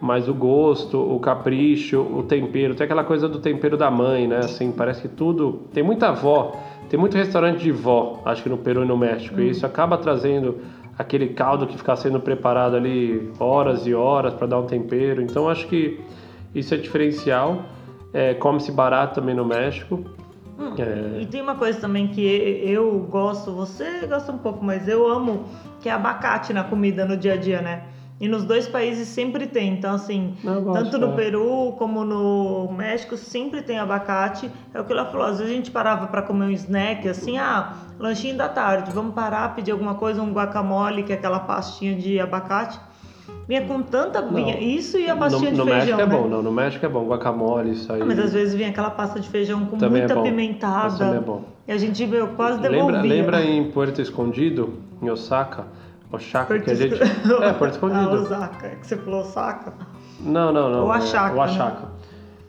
[0.00, 4.38] mas o gosto, o capricho, o tempero, tem aquela coisa do tempero da mãe, né?
[4.38, 6.52] Assim, parece que tudo tem muita avó,
[6.90, 9.44] tem muito restaurante de vó, acho que no Peru e no México, Hum.
[9.44, 10.59] e isso acaba trazendo
[10.98, 15.20] aquele caldo que fica sendo preparado ali horas e horas para dar um tempero.
[15.22, 16.00] Então acho que
[16.54, 17.62] isso é diferencial.
[18.12, 20.02] É, come-se barato também no México.
[20.59, 21.20] Hum, É.
[21.20, 22.22] E tem uma coisa também que
[22.64, 25.44] eu gosto, você gosta um pouco, mas eu amo,
[25.80, 27.82] que é abacate na comida no dia a dia, né?
[28.18, 29.74] E nos dois países sempre tem.
[29.74, 31.16] Então, assim, gosto, tanto no é.
[31.16, 34.50] Peru como no México sempre tem abacate.
[34.72, 35.26] É o que ela falou.
[35.26, 39.14] Às vezes a gente parava para comer um snack, assim, ah, lanchinho da tarde, vamos
[39.14, 42.81] parar, pedir alguma coisa, um guacamole, que é aquela pastinha de abacate.
[43.46, 44.22] Vinha com tanta.
[44.22, 45.96] Vinha isso e a pastinha no, no de feijão.
[45.96, 46.16] México é né?
[46.16, 46.42] bom, não.
[46.42, 48.00] No México é bom, guacamole, isso aí.
[48.00, 50.22] Ah, mas às vezes vinha aquela pasta de feijão com Também é muita bom.
[50.22, 50.88] pimentada.
[50.88, 51.44] Isso também é bom.
[51.68, 53.02] E a gente meu, quase devolvia.
[53.02, 55.66] Lembra, lembra em Puerto Escondido, em Osaka?
[56.10, 56.94] Porto que a gente.
[57.02, 58.10] É, Porto Ah, Escondido.
[58.10, 59.72] Osaka, é que você falou Osaka.
[60.20, 60.86] Não, não, não.
[60.86, 61.40] O é, Oaxaca, O né?
[61.42, 61.88] Oaxaca.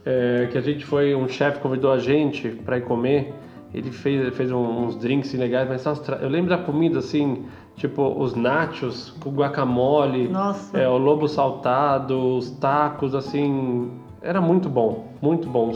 [0.05, 3.33] É, que a gente foi, um chefe convidou a gente pra ir comer.
[3.73, 5.85] Ele fez, fez uns drinks legais, mas
[6.21, 7.45] eu lembro da comida assim,
[7.77, 10.75] Tipo, os nachos com guacamole, Nossa.
[10.75, 13.91] é, o lobo saltado, os tacos, assim.
[14.27, 15.71] Era muito bom, muito bom.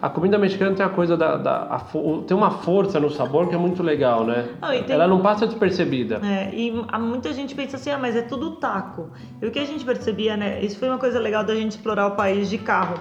[0.00, 1.36] A comida mexicana tem a coisa da.
[1.36, 1.80] da- a
[2.24, 4.50] tem uma força no sabor que é muito legal, né?
[4.86, 6.20] Tem- Ela não passa despercebida.
[6.24, 9.10] É, e muita gente pensa assim, ah, mas é tudo taco.
[9.42, 10.60] E o que a gente percebia, né?
[10.62, 12.94] Isso foi uma coisa legal da gente explorar o país de carro.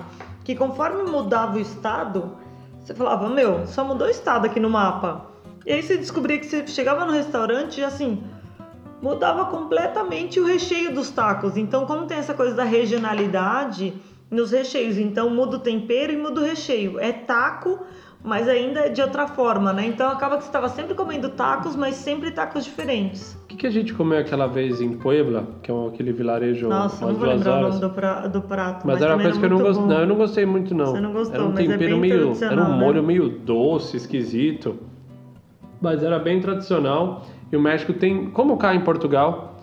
[0.44, 2.32] Que conforme mudava o estado,
[2.80, 5.28] você falava, meu, só mudou o estado aqui no mapa.
[5.64, 8.24] E aí você descobria que você chegava no restaurante e assim,
[9.00, 11.56] mudava completamente o recheio dos tacos.
[11.56, 13.94] Então, como tem essa coisa da regionalidade
[14.36, 17.00] nos recheios, então muda o tempero e muda o recheio.
[17.00, 17.80] É taco,
[18.24, 19.86] mas ainda é de outra forma, né?
[19.88, 23.38] Então acaba que você estava sempre comendo tacos, mas sempre tacos diferentes.
[23.44, 27.06] O que, que a gente comeu aquela vez em Puebla, que é aquele vilarejo Nossa,
[27.06, 27.70] não vou lembrar o horas?
[27.76, 28.86] nome do, pra- do prato.
[28.86, 29.86] Mas, era uma coisa que eu não gostei.
[29.86, 30.86] Não, eu não gostei muito não.
[30.88, 32.78] Você não gostou, era um mas é tempero bem meio, era um né?
[32.78, 34.78] molho meio doce, esquisito.
[35.82, 37.26] Mas era bem tradicional.
[37.52, 39.55] E o México tem, como cá em Portugal,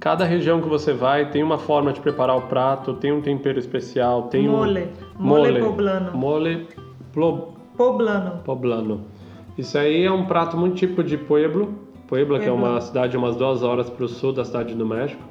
[0.00, 3.58] cada região que você vai tem uma forma de preparar o prato, tem um tempero
[3.58, 4.88] especial, tem Mole.
[5.18, 6.16] um Mole poblano.
[6.16, 6.66] Mole
[7.12, 8.40] plo- Poblano.
[8.44, 9.02] poblano.
[9.56, 11.74] Isso aí é um prato muito típico de Pueblo,
[12.08, 15.22] Puebla, que é uma cidade umas duas horas para o sul da cidade do México.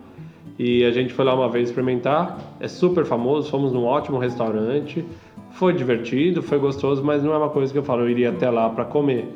[0.58, 2.38] E a gente foi lá uma vez experimentar.
[2.60, 5.06] É super famoso, fomos num ótimo restaurante.
[5.52, 8.50] Foi divertido, foi gostoso, mas não é uma coisa que eu falo, eu iria até
[8.50, 9.32] lá para comer.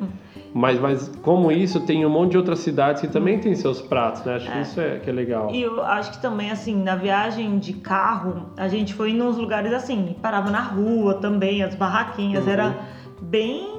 [0.56, 4.24] Mas, mas como isso, tem um monte de outras cidades que também tem seus pratos,
[4.24, 4.36] né?
[4.36, 5.50] Acho que isso é, que é legal.
[5.52, 9.36] E eu acho que também, assim, na viagem de carro, a gente foi em uns
[9.36, 12.52] lugares assim, parava na rua também, as barraquinhas, Uhum.
[12.52, 12.74] era
[13.20, 13.74] bem.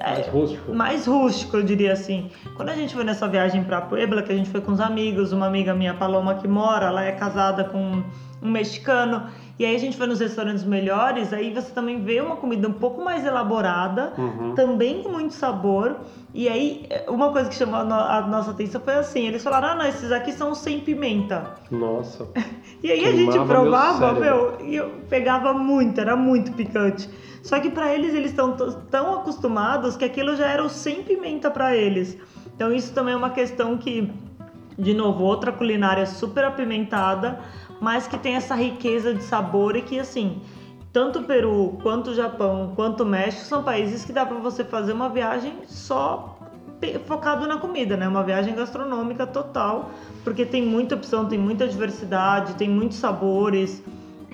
[0.00, 0.72] é, Mais rústico.
[0.74, 2.30] mais rústico, eu diria assim.
[2.54, 5.32] Quando a gente foi nessa viagem pra Puebla, que a gente foi com os amigos,
[5.32, 8.02] uma amiga minha, Paloma, que mora, ela é casada com
[8.40, 9.24] um mexicano,
[9.58, 12.72] e aí a gente foi nos restaurantes melhores, aí você também vê uma comida um
[12.72, 14.54] pouco mais elaborada, Uhum.
[14.54, 15.96] também com muito sabor.
[16.32, 19.68] E aí, uma coisa que chamou a no- a nossa atenção foi assim: eles falaram,
[19.68, 21.54] ah, não, esses aqui são sem pimenta.
[21.70, 22.26] Nossa.
[22.80, 24.20] E aí a gente meu provava, cérebro.
[24.20, 27.10] meu, e eu pegava muito, era muito picante.
[27.42, 28.52] Só que pra eles, eles estão
[28.88, 32.16] tão acostumados que aquilo já era o sem pimenta pra eles.
[32.54, 34.12] Então isso também é uma questão que,
[34.78, 37.40] de novo, outra culinária super apimentada,
[37.80, 40.40] mas que tem essa riqueza de sabor e que assim,
[40.92, 44.64] tanto o Peru, quanto o Japão, quanto o México são países que dá pra você
[44.64, 46.36] fazer uma viagem só
[47.06, 48.06] focado na comida, né?
[48.06, 49.90] Uma viagem gastronômica total,
[50.22, 53.82] porque tem muita opção, tem muita diversidade, tem muitos sabores.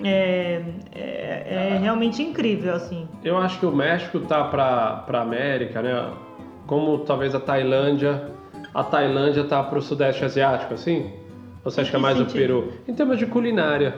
[0.03, 0.61] É,
[0.93, 3.07] é- é realmente incrível, assim.
[3.23, 6.11] Eu acho que o México tá para para América, né?
[6.67, 8.29] Como talvez a Tailândia,
[8.73, 11.11] a Tailândia tá para o Sudeste Asiático, assim?
[11.65, 12.37] Você acha que é mais o sentido?
[12.37, 12.73] Peru?
[12.87, 13.95] Em termos de culinária,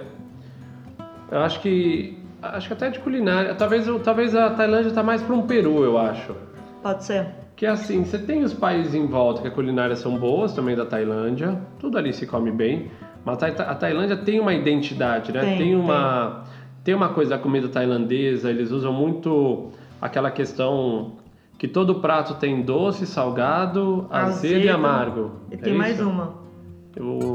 [1.29, 5.21] eu acho que acho que até de culinária, talvez o- talvez a Tailândia tá mais
[5.21, 6.33] para um Peru, eu acho.
[6.81, 7.27] Pode ser.
[7.57, 10.75] Que é assim, você tem os países em volta que a culinária são boas, também
[10.75, 12.89] da Tailândia, tudo ali se come bem,
[13.25, 15.55] mas a Ta- a Tailândia tem uma identidade, né?
[15.57, 16.43] Tem, uma
[16.83, 21.13] tem uma coisa da comida tailandesa, eles usam muito aquela questão
[21.57, 24.75] que todo prato tem doce, salgado, azedo, e Azedo.
[24.75, 25.31] amargo.
[25.51, 26.07] E É tem mais isso?
[26.07, 26.46] uma.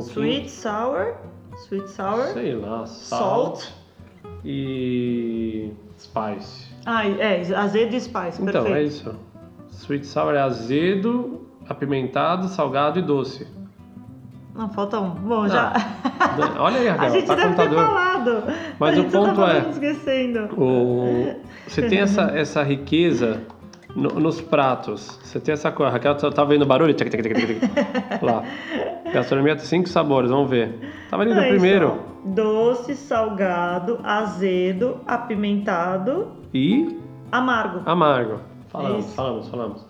[0.03, 1.15] Sweet sour.
[1.69, 2.25] Sweet sour.
[2.33, 3.73] sei lá, salt, Salt.
[4.45, 6.73] e spice.
[6.85, 8.77] Ah, é, azedo e spice, Então, perfeito.
[8.77, 9.15] é isso.
[9.71, 13.47] Sweet sour é azedo, apimentado, salgado e doce.
[14.55, 15.11] Não, falta um.
[15.11, 15.73] Bom, já.
[16.59, 17.87] Olha aí, a Raquel, gente tá deve ter contador.
[17.87, 18.43] falado.
[18.79, 20.41] Mas a o ponto tá é- esquecendo.
[20.61, 21.37] O...
[21.67, 23.41] Você tem essa, essa riqueza
[23.95, 25.19] no- nos pratos.
[25.23, 25.93] Você tem essa coisa.
[25.93, 26.93] Raquel, tá, tá vendo barulho?
[26.95, 27.63] Tic, tic, tic, tic.
[28.23, 28.43] Lá.
[29.13, 30.79] Gastronomia tem cinco sabores, vamos ver.
[31.11, 31.89] Tava ali no primeiro.
[31.89, 36.97] só, Doce, salgado, azedo, apimentado, E
[37.31, 37.81] amargo.
[37.85, 38.41] amargo.
[38.69, 39.15] Falamos, Isso.
[39.15, 39.87] falamos, falamos.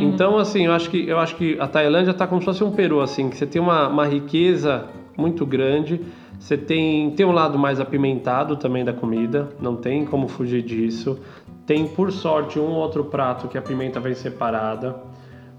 [0.00, 2.70] Então, assim, eu acho que eu acho que a Tailândia tá como se fosse um
[2.70, 6.00] Peru, assim, que você tem uma, uma riqueza muito grande.
[6.38, 11.18] Você tem, tem um lado mais apimentado também da comida, não tem como fugir disso.
[11.66, 14.96] Tem, por sorte, um outro prato que a pimenta vem separada.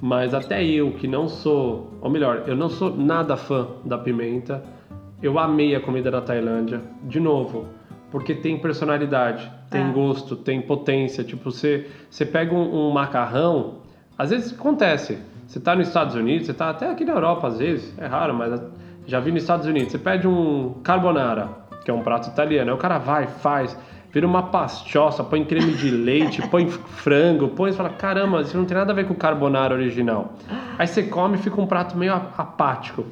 [0.02, 4.62] Mas até eu, que não sou, ou melhor, eu não sou nada fã da pimenta,
[5.24, 6.82] eu amei a comida da Tailândia.
[7.04, 7.66] De novo,
[8.12, 9.92] porque tem personalidade, tem É.
[9.92, 11.24] gosto, tem potência.
[11.24, 13.76] Tipo, você, você pega um, um macarrão,
[14.18, 15.18] às vezes acontece.
[15.48, 18.34] Você tá nos Estados Unidos, você tá até aqui na Europa às vezes, é raro,
[18.34, 18.62] mas
[19.08, 19.92] já vi nos Estados Unidos.
[19.92, 21.50] Você pede um carbonara,
[21.84, 23.78] que é um prato italiano, aí o cara vai, faz,
[24.16, 28.64] vira uma pastosa, põe creme de leite, põe frango, põe e fala: caramba, isso não
[28.64, 30.36] tem nada a ver com o carbonara original.
[30.80, 33.06] Aí você come e fica um prato meio apático.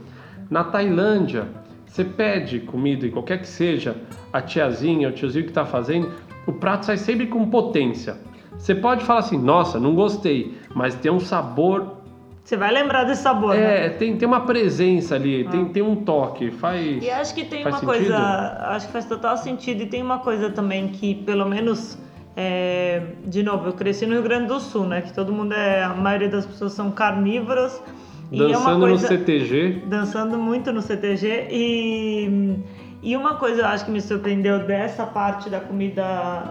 [0.50, 1.50] Na Tailândia,
[1.86, 3.98] você pede comida, e qualquer que seja,
[4.32, 6.10] a tiazinha, o tiozinho que está fazendo,
[6.48, 8.16] o prato sai sempre com potência.
[8.58, 11.98] Você pode falar assim, nossa, não gostei, mas tem um sabor
[12.44, 13.86] Você vai lembrar desse sabor, né?
[13.86, 17.02] É, tem, tem uma presença ali, tem, tem um toque, faz.
[17.02, 18.08] E acho que tem faz uma sentido?
[18.10, 19.84] coisa, acho que faz total sentido.
[19.84, 21.98] E tem uma coisa também que, pelo menos,
[22.36, 25.02] é, de novo, eu cresci no Rio Grande do Sul, né?
[25.02, 27.82] Que todo mundo é, a maioria das pessoas são carnívoras.
[28.30, 29.84] e é uma Dançando coisa, no CTG.
[29.88, 32.56] dançando muito no CTG e
[33.02, 36.04] e uma coisa eu acho que me surpreendeu dessa parte da comida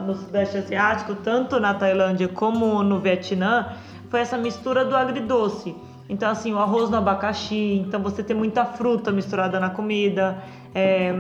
[0.07, 3.69] no sudeste asiático, tanto na Tailândia como no Vietnã,
[4.13, 5.75] foi essa mistura do agridoce.
[6.07, 10.37] Então assim, o arroz no abacaxi, então você tem muita fruta misturada na comida,
[10.75, 11.15] é,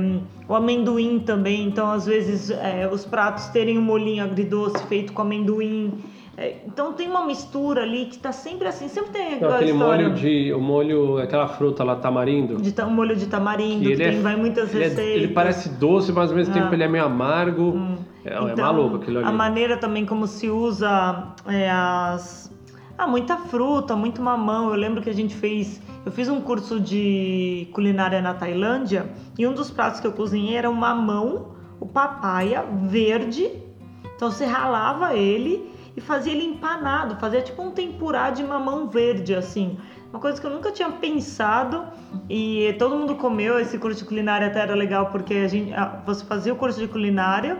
[0.46, 5.22] o amendoim também, então às vezes é, os pratos terem um molhinho agridoce feito com
[5.22, 5.94] amendoim.
[6.36, 10.04] É, então tem uma mistura ali que tá sempre assim, sempre tem aquela aquele história
[10.08, 10.52] molho de.
[10.52, 12.56] O molho, aquela fruta lá, tamarindo.
[12.60, 15.14] de ta- um molho de tamarindo, que, tem, é- vai em muitas ele, é- receitas.
[15.22, 16.60] ele parece doce, mas ao mesmo Ah.
[16.60, 17.96] tempo ele é meio amargo.
[18.24, 19.28] É, é Então, maluco aquilo ali.
[19.28, 22.51] A maneira também como se usa é, as.
[23.02, 24.70] Ah, muita fruta, muito mamão.
[24.70, 25.82] Eu lembro que a gente fez.
[26.06, 30.54] Eu fiz um curso de culinária na Tailândia e um dos pratos que eu cozinhei
[30.54, 33.50] era o mamão, o papaya verde.
[34.14, 39.34] Então você ralava ele e fazia ele empanado, fazia tipo um tempurá de mamão verde,
[39.34, 39.76] assim.
[40.10, 41.84] Uma coisa que eu nunca tinha pensado
[42.30, 43.58] e todo mundo comeu.
[43.58, 46.78] Esse curso de culinária até era legal porque a gente, ah, você fazia o curso
[46.78, 47.58] de culinária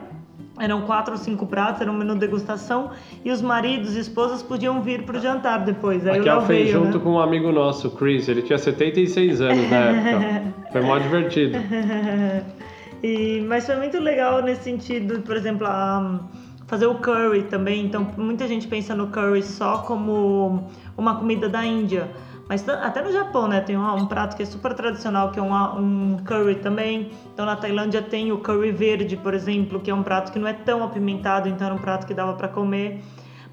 [0.58, 2.90] eram quatro ou cinco pratos, era um menu degustação
[3.24, 6.06] e os maridos e esposas podiam vir pro jantar depois.
[6.06, 7.04] Aí o Léo fez veio, junto né?
[7.04, 8.28] com um amigo nosso, o Chris.
[8.28, 10.54] Ele tinha 76 anos na época.
[10.72, 11.58] Foi mó divertido.
[13.02, 16.20] E, mas foi muito legal nesse sentido, por exemplo, a-
[16.68, 17.84] fazer o curry também.
[17.84, 22.08] Então, muita gente pensa no curry só como uma comida da Índia.
[22.52, 23.62] Mas até no Japão, né?
[23.62, 27.10] Tem um, um prato que é super tradicional, que é um curry também.
[27.32, 30.46] Então, na Tailândia tem o curry verde, por exemplo, que é um prato que não
[30.46, 33.02] é tão apimentado, então era um prato que dava para comer.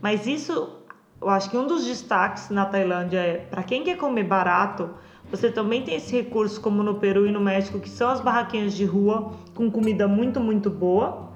[0.01, 0.83] Mas isso,
[1.21, 4.89] eu acho que um dos destaques na Tailândia é, para quem quer comer barato,
[5.31, 8.73] você também tem esse recurso, como no Peru e no México, que são as barraquinhas
[8.73, 11.29] de rua com comida muito, muito boa.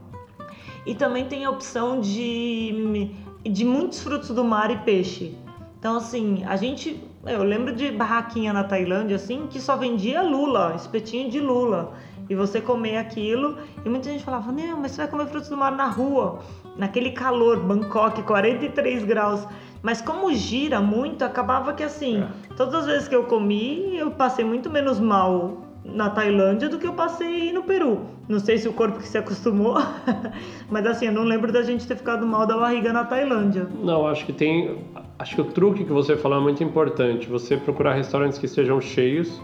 [0.85, 3.09] E também tem a opção de,
[3.41, 5.37] de muitos frutos do mar e peixe.
[5.79, 7.12] Então, assim, a gente.
[7.25, 11.93] Eu lembro de barraquinha na Tailândia, assim, que só vendia lula, espetinho de lula.
[12.29, 13.57] E você comer aquilo.
[13.85, 16.39] E muita gente falava: Não, mas você vai comer frutos do mar na rua,
[16.77, 19.47] naquele calor, Bangkok, 43 graus.
[19.81, 22.25] Mas como gira muito, acabava que assim,
[22.57, 26.87] todas as vezes que eu comi, eu passei muito menos mal na Tailândia do que
[26.87, 28.01] eu passei no Peru.
[28.27, 29.75] Não sei se o corpo que se acostumou,
[30.69, 33.67] mas assim, eu não lembro da gente ter ficado mal da barriga na Tailândia.
[33.81, 34.77] Não, acho que tem.
[35.19, 37.27] Acho que o truque que você falou é muito importante.
[37.27, 39.41] Você procurar restaurantes que estejam cheios,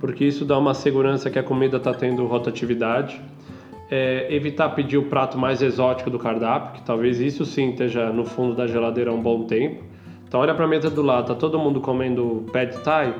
[0.00, 3.20] porque isso dá uma segurança que a comida está tendo rotatividade.
[3.90, 8.24] É, evitar pedir o prato mais exótico do cardápio, que talvez isso sim esteja no
[8.24, 9.84] fundo da geladeira há um bom tempo.
[10.26, 13.14] Então olha para a mesa do lado, tá todo mundo comendo pad thai.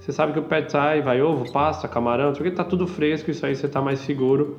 [0.00, 3.44] Você sabe que o pad thai vai ovo, pasta, camarão, porque tá tudo fresco, isso
[3.44, 4.56] aí você tá mais seguro.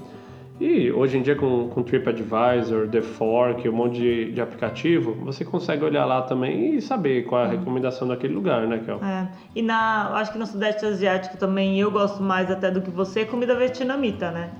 [0.59, 5.43] E hoje em dia com, com TripAdvisor, The Fork, um monte de, de aplicativo, você
[5.43, 8.99] consegue olhar lá também e saber qual é a recomendação daquele lugar, né, Kel?
[9.03, 9.27] É.
[9.55, 13.25] E na, acho que no Sudeste Asiático também eu gosto mais até do que você,
[13.25, 14.51] comida vietnamita, né?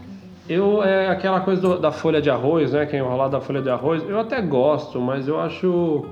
[0.49, 3.61] Eu, é aquela coisa do- da folha de arroz, né, que é enrolado da folha
[3.61, 6.03] de arroz, eu até gosto, mas eu acho...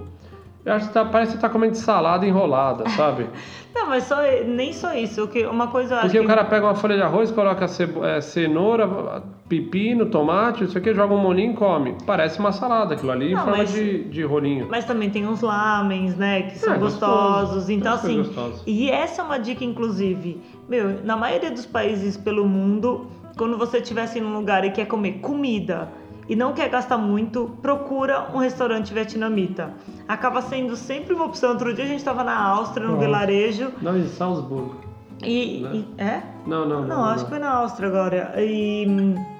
[0.65, 3.27] Eu acho que tá, parece que tá comendo salada enrolada, sabe?
[3.73, 5.25] Não, mas só, nem só isso.
[5.27, 6.25] Que, uma coisa eu acho Porque que...
[6.25, 10.93] o cara pega uma folha de arroz, coloca cebo- é, cenoura, pepino, tomate, isso aqui,
[10.93, 11.95] joga um molinho e come.
[12.05, 14.67] Parece uma salada aquilo ali, Não, em forma mas- de, de rolinho.
[14.69, 16.41] Mas também tem uns lamens, né?
[16.43, 17.11] Que são É, gostoso.
[17.11, 17.69] gostosos.
[17.69, 18.17] Então, Tem assim.
[18.17, 18.63] gostosas.
[18.67, 20.41] E essa é uma dica, inclusive.
[20.67, 24.85] Meu, na maioria dos países pelo mundo, quando você estiver assim num lugar e quer
[24.85, 25.89] comer comida
[26.29, 29.73] e não quer gastar muito, procura um restaurante vietnamita.
[30.07, 31.49] Acaba sendo sempre uma opção.
[31.51, 33.71] Outro dia a gente estava na Áustria, no vilarejo.
[33.81, 34.87] Não, em Salzburgo.
[35.21, 35.69] E, Né?
[35.73, 36.23] e- é?
[36.47, 36.87] Não, não, não.
[36.87, 38.33] Não, acho que foi na Áustria agora.
[38.37, 38.87] E,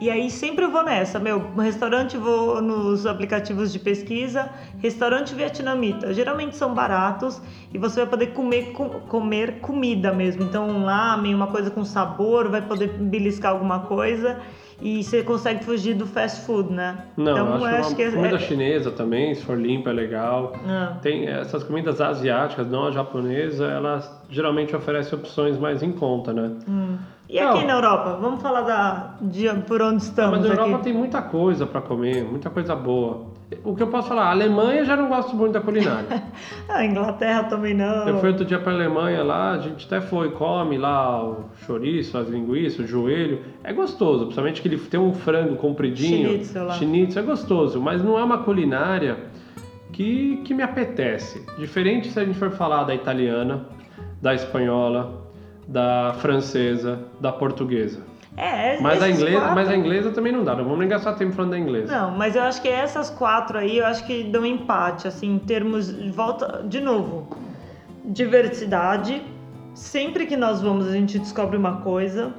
[0.02, 4.50] e aí sempre eu vou nessa, meu, restaurante vou nos aplicativos de pesquisa,
[4.80, 6.14] restaurante vietnamita.
[6.14, 7.42] Geralmente são baratos
[7.74, 10.44] e você vai poder comer, co- comer comida mesmo.
[10.44, 14.40] Então um lamen, uma coisa com sabor, vai poder beliscar alguma coisa
[14.82, 17.06] e você consegue fugir do fast food, né?
[17.18, 20.54] Não, então acho, uma que comida é, chinesa também, se for limpa, é legal.
[20.68, 20.98] Ah.
[21.02, 26.52] Tem essas comidas asiáticas, não a japonesa, elas geralmente oferecem opções mais em conta, né?
[26.68, 26.98] Hum.
[27.30, 28.18] E aqui na Europa?
[28.20, 30.84] Vamos falar da, de por onde estamos Mas na Europa aqui.
[30.86, 33.29] tem muita coisa para comer, muita coisa boa.
[33.64, 36.08] O que eu posso falar, a Alemanha já não gosto muito da culinária.
[36.72, 38.08] Ah, Inglaterra também não.
[38.08, 42.16] Eu fui outro dia para Alemanha lá, a gente até foi, come lá o chouriço,
[42.16, 43.42] as linguiças, o joelho.
[43.64, 46.30] É gostoso, principalmente que ele tem um frango compridinho.
[46.30, 46.74] Schnitzel lá.
[46.74, 49.18] Schnitzel é gostoso, mas não é uma culinária
[49.92, 51.44] que, que me apetece.
[51.58, 53.66] Diferente se a gente for falar da italiana,
[54.22, 55.24] da espanhola,
[55.68, 58.09] da francesa, da portuguesa.
[58.42, 61.14] É, Mas a, inglesa, quatro- mas a inglesa também não dá, não vamos nem gastar
[61.14, 61.94] tempo falando da inglesa.
[61.94, 65.40] Não, mas eu acho que essas quatro aí, eu acho que dão empate, assim, em
[65.40, 65.92] termos.
[66.12, 66.64] Volta.
[66.66, 67.28] De novo.
[68.06, 69.22] Diversidade.
[69.76, 72.32] Sempre que nós vamos, a gente descobre uma coisa.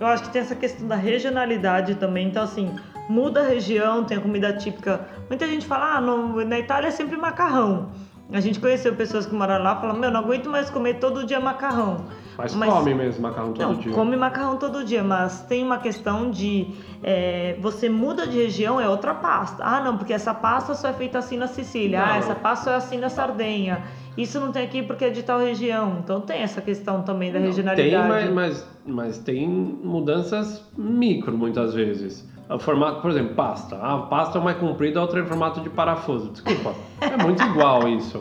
[0.00, 2.28] Eu acho que tem essa questão da regionalidade também.
[2.28, 2.74] Então, assim,
[3.08, 5.00] muda a região, tem a comida típica.
[5.28, 7.88] Muita gente fala, ah, no- na Itália é sempre macarrão.
[8.32, 11.24] A gente conheceu pessoas que moraram lá e falaram, meu, não aguento mais comer todo
[11.26, 12.04] dia macarrão.
[12.38, 13.92] Mas, Mas- come mesmo macarrão todo Não, dia.
[13.92, 16.68] come macarrão todo dia, mas tem uma questão de
[17.02, 19.60] é, você muda de região, é outra pasta.
[19.66, 21.98] Ah, não, porque essa pasta só é feita assim na Sicília.
[21.98, 22.06] Não.
[22.06, 23.82] Ah, essa pasta só é assim na Sardenha.
[24.16, 25.98] Isso não tem aqui porque é de tal região.
[26.02, 28.08] Então tem essa questão também da Tem, regionalidade.
[28.08, 32.26] mas, mas, mas tem mudanças micro muitas vezes.
[32.48, 33.76] O formato, por exemplo, pasta.
[33.76, 36.30] A pasta é mais comprida, a outra é em formato de parafuso.
[36.30, 38.18] Desculpa, é muito igual isso.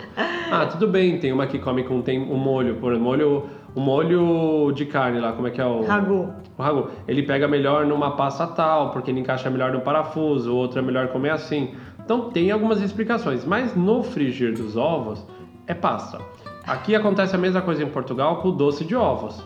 [0.52, 3.46] Ah, tudo bem, tem uma que come com tem um molho, por molho,
[3.78, 6.34] o molho de carne lá, como é que é o Ragu.
[6.58, 6.90] o ragu.
[7.08, 10.82] Ele pega melhor numa pasta tal, porque ele encaixa melhor no parafuso, o outro é
[10.82, 11.76] melhor comer assim.
[12.04, 15.24] Então tem algumas explicações, mas no frigir dos ovos
[15.68, 16.18] é pasta.
[16.66, 19.46] Aqui acontece a mesma coisa em Portugal com o doce de ovos.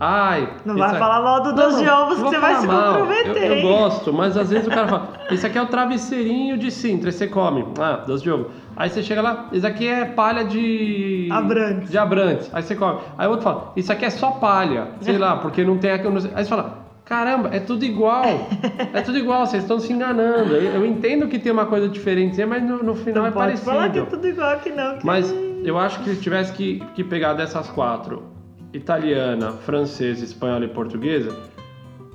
[0.00, 2.92] Ai, Não vai é- falar mal do doce de ovos que você vai se mal.
[2.98, 3.50] comprometer.
[3.50, 6.70] Eu, eu gosto, mas às vezes o cara fala: Esse aqui é o travesseirinho de
[6.70, 7.64] Sintra, você come.
[7.80, 8.46] Ah, doce de ovo.
[8.76, 11.28] Aí você chega lá, isso aqui é palha de.
[11.32, 11.90] Abrantes.
[11.90, 12.48] De abrantes.
[12.54, 13.00] Aí você come.
[13.18, 14.88] Aí o outro fala: Isso aqui é só palha.
[15.00, 16.06] Sei lá, porque não tem aqui.
[16.06, 18.22] Aí você fala: Caramba, é tudo igual.
[18.92, 20.54] É tudo igual, vocês estão se enganando.
[20.54, 23.70] Eu, entendo que tem uma coisa diferente, mas no, no final Não é pode parecido.
[23.70, 24.98] falar que é tudo igual aqui não.
[24.98, 25.34] que- Mas
[25.64, 28.22] eu acho que se tivesse que, que pegar dessas quatro,
[28.72, 31.34] italiana, francesa, espanhola e portuguesa,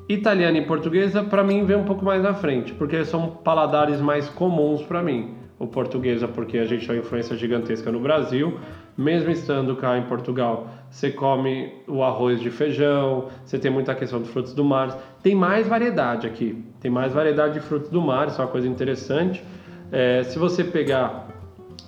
[0.07, 4.29] italiana e portuguesa para mim vem um pouco mais na frente, porque são paladares mais
[4.29, 5.35] comuns para mim.
[5.59, 8.59] O portuguesa porque a gente tem uma influência gigantesca no Brasil,
[8.97, 14.21] mesmo estando cá em Portugal, você come o arroz de feijão, você tem muita questão
[14.21, 18.27] de frutos do mar, tem mais variedade aqui, tem mais variedade de frutos do mar,
[18.27, 19.43] isso é uma coisa interessante.
[19.91, 21.22] É, se você pegar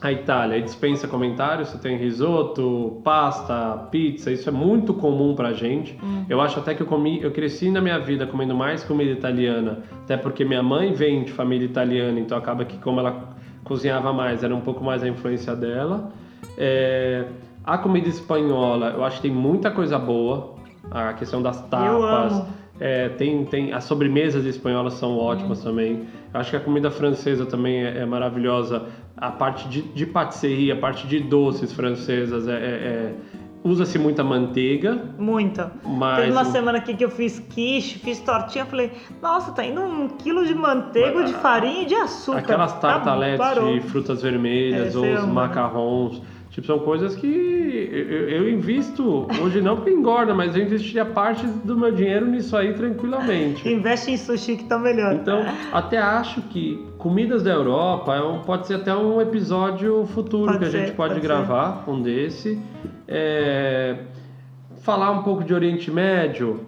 [0.08, 5.98] a Itália dispensa comentários, você tem risoto, pasta, pizza, isso é muito comum pra gente.
[6.30, 9.80] Eu acho até que eu comi, eu cresci na minha vida comendo mais comida italiana,
[10.04, 14.44] até porque minha mãe vem de família italiana, então acaba que como ela cozinhava mais,
[14.44, 16.12] era um pouco mais a influência dela.
[16.58, 17.26] É,
[17.64, 20.56] a comida espanhola, eu acho que tem muita coisa boa,
[20.92, 22.34] a questão das tapas.
[22.34, 22.48] amo.
[22.80, 26.04] É, tem, tem as sobremesas espanholas são ótimas também.
[26.34, 28.84] Eu acho que a comida francesa também é, é maravilhosa.
[29.16, 33.14] A parte de, de patisserie, a parte de doces francesas é, é- é-
[33.64, 35.72] usa-se muita manteiga, Muita.
[35.84, 38.92] mas Teve uma semana aqui que eu fiz quiche, fiz tortinha, falei,
[39.24, 42.38] nossa, tá indo um quilo de manteiga, de farinha e de açúcar.
[42.40, 43.74] aquelas Tá tartaletes parou.
[43.74, 46.22] de frutas vermelhas É, ou os macarrons.
[46.56, 51.46] Tipo, são coisas que eu, eu invisto, hoje não porque engorda, mas eu investiria parte
[51.46, 53.68] do meu dinheiro nisso aí tranquilamente.
[53.68, 55.16] Investe em sushi que tá melhor.
[55.16, 60.60] Então, até acho que comidas da Europa é pode ser até um episódio futuro Pode
[60.60, 62.58] que a ser, gente pode, pode gravar, um desse.
[63.06, 63.98] É,
[64.82, 66.62] falar um pouco de Oriente Médio,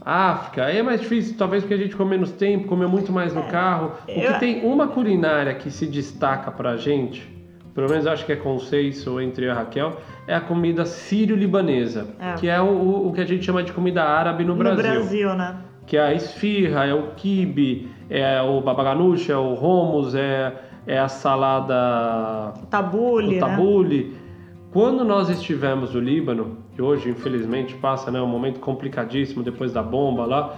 [0.00, 3.34] África, aí é mais difícil, talvez porque a gente come menos tempo, come muito mais
[3.34, 3.92] no carro.
[4.04, 7.33] O que tem uma culinária que se destaca pra gente,
[7.74, 9.96] pelo menos acho que é consenso entre a Raquel,
[10.28, 12.34] é a comida sírio-libanesa, É.
[12.34, 15.34] que é o, o- que a gente chama de comida árabe no no Brasil Brasil,
[15.34, 15.56] né?
[15.86, 20.52] que é a esfirra, é o quibe, é o babaganuche, é o hummus, é,
[20.86, 23.38] é a salada Tabule, o né?
[23.40, 24.16] tabule.
[24.72, 29.82] Quando nós estivemos no Líbano, que hoje infelizmente passa né, um momento complicadíssimo depois da
[29.82, 30.54] bomba lá,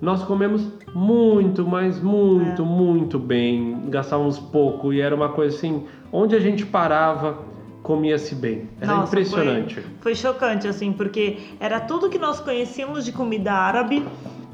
[0.00, 2.64] nós comemos muito, mas muito, É.
[2.64, 7.38] muito bem, gastávamos pouco e era uma coisa assim, onde a gente parava,
[7.82, 8.68] comia-se bem.
[8.80, 9.74] Era Nossa, impressionante.
[9.80, 14.04] Foi, foi chocante, assim, porque era tudo que nós conhecíamos de comida árabe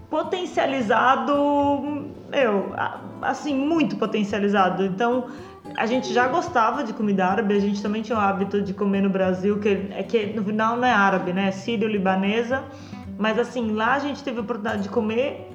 [0.09, 1.33] potencializado,
[2.31, 4.85] meu, a- assim, muito potencializado.
[4.85, 5.27] Então,
[5.77, 9.01] a gente já gostava de comida árabe, a gente também tinha o hábito de comer
[9.03, 11.49] no Brasil, que é que no final não é árabe, né?
[11.49, 12.63] É sírio-libanesa.
[13.19, 15.53] Mas assim, lá a gente teve a oportunidade de comer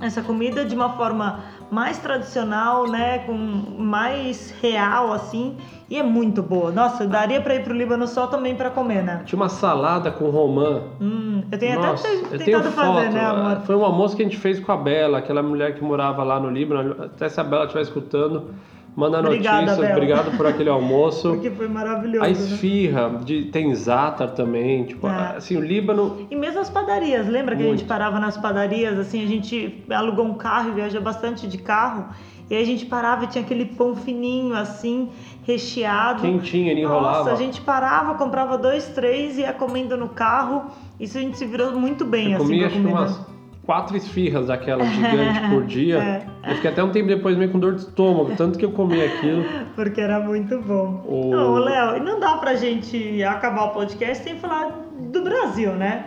[0.00, 5.56] essa comida de uma forma mais tradicional, né, com mais real assim,
[5.88, 6.70] e é muito boa.
[6.70, 9.22] Nossa, eu daria para ir pro Líbano só também para comer, né?
[9.24, 10.82] Tinha uma salada com romã.
[11.00, 13.12] Hum, eu tenho Nossa, até eu tentado tenho fazer, foto.
[13.12, 13.60] né, amor?
[13.62, 16.40] Foi um almoço que a gente fez com a Bela, aquela mulher que morava lá
[16.40, 17.04] no Líbano.
[17.04, 18.54] Até se a Bela estiver escutando,
[18.96, 19.92] Manda Obrigada, notícias, Bela.
[19.92, 21.30] obrigado por aquele almoço.
[21.34, 22.24] Porque foi maravilhoso.
[22.24, 22.32] A né?
[22.32, 25.36] esfirra, de, tem zátar também, tipo, É.
[25.36, 27.78] assim, o Líbano E mesmo as padarias, lembra que a Muito.
[27.80, 32.06] gente parava nas padarias, assim, a gente alugou um carro e viaja bastante de carro,
[32.50, 35.08] e aí a gente parava e tinha aquele pão fininho, assim,
[35.44, 36.22] recheado.
[36.22, 37.18] quentinha, ele enrolava.
[37.18, 40.64] Nossa, a gente parava, comprava dois, três e ia comendo no carro.
[40.98, 43.00] Isso a gente se virou muito bem, Eu assim, comia com a acho que comida.
[43.00, 43.29] umas
[43.70, 45.98] quatro esfirras daquela gigante por dia.
[45.98, 46.50] É.
[46.50, 49.04] Eu fiquei até um tempo depois meio com dor de estômago, tanto que eu comia
[49.06, 49.44] aquilo.
[49.76, 51.04] Porque era muito bom.
[51.06, 55.70] O- Não, Léo, e não dá pra gente acabar o podcast sem falar do Brasil,
[55.74, 56.04] né?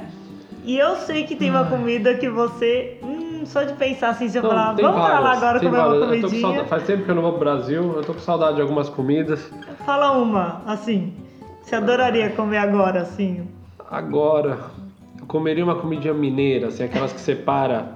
[0.66, 4.38] E eu sei que tem uma comida que você, hum, só de pensar assim, se
[4.38, 6.04] eu Não, falar, vamos pra lá várias, agora comer uma várias.
[6.04, 6.42] Com comidinha.
[6.42, 8.90] saudade- Faz tempo que eu não vou pro Brasil, eu tô com saudade de algumas
[8.90, 9.50] comidas.
[9.86, 11.14] Fala uma, assim,
[11.62, 13.48] você adoraria comer agora, assim.
[13.90, 14.58] Agora,
[15.34, 17.96] comeria uma comidinha mineira, assim, aquelas que separa.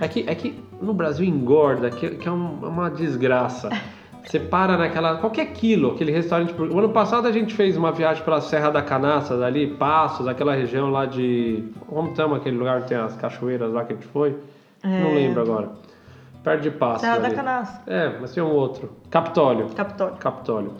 [0.00, 3.68] É que, é que no Brasil engorda, que, que é um- uma desgraça.
[4.24, 5.16] Você para naquela.
[5.18, 6.54] qualquer quilo, aquele restaurante.
[6.58, 10.54] O ano passado a gente fez uma viagem pela Serra da Canastra, ali, Passos, aquela
[10.54, 11.64] região lá de.
[11.86, 14.36] Como chama aquele lugar que tem as cachoeiras lá que a gente foi?
[14.82, 15.14] Não É.
[15.14, 15.70] lembro agora.
[16.42, 17.02] Perto de Passos.
[17.02, 17.30] Serra da.
[17.30, 18.90] Canastra, É, mas tem um outro.
[19.10, 19.68] Capitólio.
[19.76, 20.14] Capitólio.
[20.16, 20.72] Capitólio.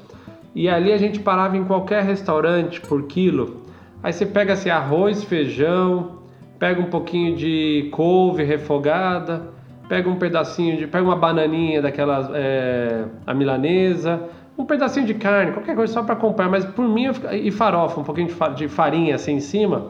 [0.55, 3.63] E ali a gente parava em qualquer restaurante por quilo.
[4.03, 6.21] Aí você pega assim arroz, feijão,
[6.59, 9.43] pega um pouquinho de couve refogada,
[9.89, 14.23] pega um pedacinho de, pega uma bananinha daquelas é, a milanesa,
[14.57, 16.49] um pedacinho de carne, qualquer coisa só para acompanhar.
[16.51, 19.41] Mas por mim eu fica- e farofa, um pouquinho de fa- de farinha assim em
[19.41, 19.89] cima.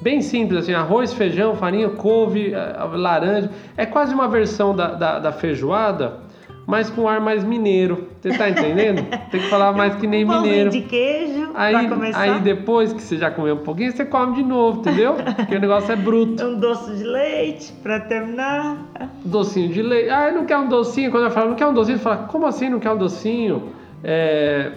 [0.00, 3.50] Bem simples, assim, arroz, feijão, farinha, couve, eh, laranja.
[3.76, 6.14] É quase uma versão da, da, da feijoada,
[6.66, 8.08] mas com ar mais mineiro.
[8.20, 9.02] Você tá entendendo?
[9.30, 10.70] Tem que falar mais que nem Um pãozinho mineiro.
[10.70, 12.20] de queijo, pra Aí, começar.
[12.20, 15.14] aí depois que você já comeu um pouquinho, você come de novo, entendeu?
[15.36, 16.44] Porque o negócio é bruto.
[16.44, 18.78] Um doce de leite, pra terminar.
[19.24, 20.08] Docinho de leite.
[20.10, 21.10] Ah, não quer um docinho?
[21.10, 23.70] Quando eu falo, não quer um docinho, você fala, como assim não quer um docinho?
[24.04, 24.72] É,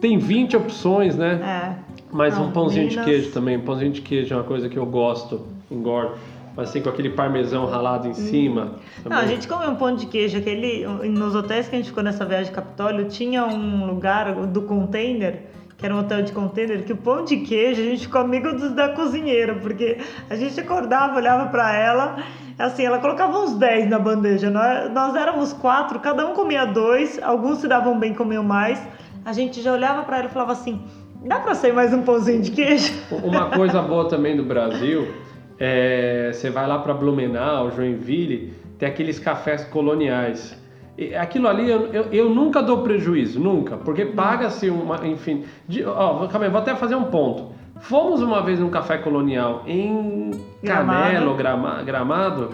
[0.00, 1.40] Tem 20 opções, né?
[1.80, 1.94] É.
[2.12, 3.58] Mas um pãozinho de Minas- queijo também.
[3.58, 5.40] Pãozinho de queijo é uma coisa que eu gosto,
[5.70, 6.12] engordo.
[6.56, 8.76] Mas assim, com aquele parmesão ralado em cima.
[9.04, 9.08] Hum.
[9.08, 10.86] Não, a gente comeu um pão de queijo, aquele.
[11.08, 15.42] Nos hotéis que a gente ficou nessa viagem de Capitólio, tinha um lugar do container,
[15.76, 18.52] que era um hotel de container, que o pão de queijo a gente ficou amigo
[18.52, 19.98] dos da cozinheira, porque
[20.30, 22.16] a gente acordava, olhava pra ela,
[22.56, 24.48] assim, ela colocava uns 10 na bandeja.
[24.48, 28.80] Nós, nós éramos quatro, cada um comia dois, alguns se davam bem, comiam mais.
[29.24, 30.80] A gente já olhava pra ela e falava assim:
[31.24, 32.92] dá pra ser mais um pãozinho de queijo?
[33.10, 35.23] Uma coisa boa também do Brasil
[35.66, 40.62] é você vai lá para Blumenau, Joinville, tem aqueles cafés coloniais.
[40.96, 45.44] E aquilo ali eu, eu, eu nunca dou prejuízo, nunca, porque paga-se uma, enfim.
[45.66, 47.52] De, ó, calma aí, vou até fazer um ponto.
[47.80, 50.30] Fomos uma vez num café colonial em
[50.64, 52.50] Canelo, Grama- Gramado,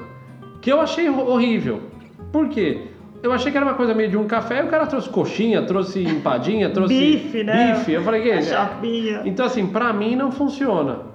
[0.63, 1.81] que eu achei ho- horrível.
[2.33, 2.87] Por quê?
[3.23, 5.61] Eu achei que era uma coisa meio de um café, e o cara trouxe coxinha,
[5.63, 7.75] trouxe empadinha, trouxe Bife, né?
[7.75, 7.93] bife.
[7.93, 9.21] Eu falei, que chapinha.
[9.27, 11.10] então, assim, pra mim não funciona.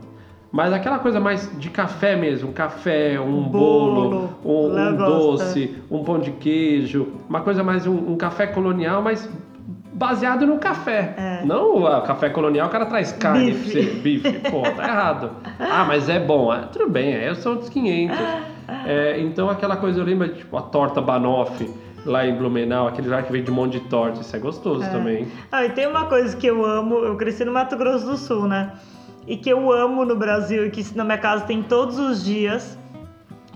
[0.55, 6.01] Mas aquela coisa mais de café mesmo, café, um bolo, Bolo, um, um doce, um
[6.01, 9.29] pão de queijo, uma coisa mais um, um café colonial, mas
[9.91, 11.13] baseado no café.
[11.17, 11.45] É.
[11.45, 13.69] Não o café colonial, o cara traz carne Bife.
[13.69, 14.31] pra você, bife.
[14.49, 15.31] Pô, tá errado.
[15.59, 16.49] Ah, mas é bom.
[16.49, 18.17] Ah, tudo bem, aí são outros 500.
[18.85, 21.69] É, então aquela coisa, eu lembro, tipo, a torta banoffee
[22.05, 24.89] lá em Blumenau, aquele lugar que vem de um monte de torta, isso é gostoso
[24.89, 25.27] também.
[25.51, 28.47] Ah, e tem uma coisa que eu amo, eu cresci no Mato Grosso do Sul,
[28.47, 28.71] né?
[29.27, 32.77] E que eu amo no Brasil e que na minha casa tem todos os dias,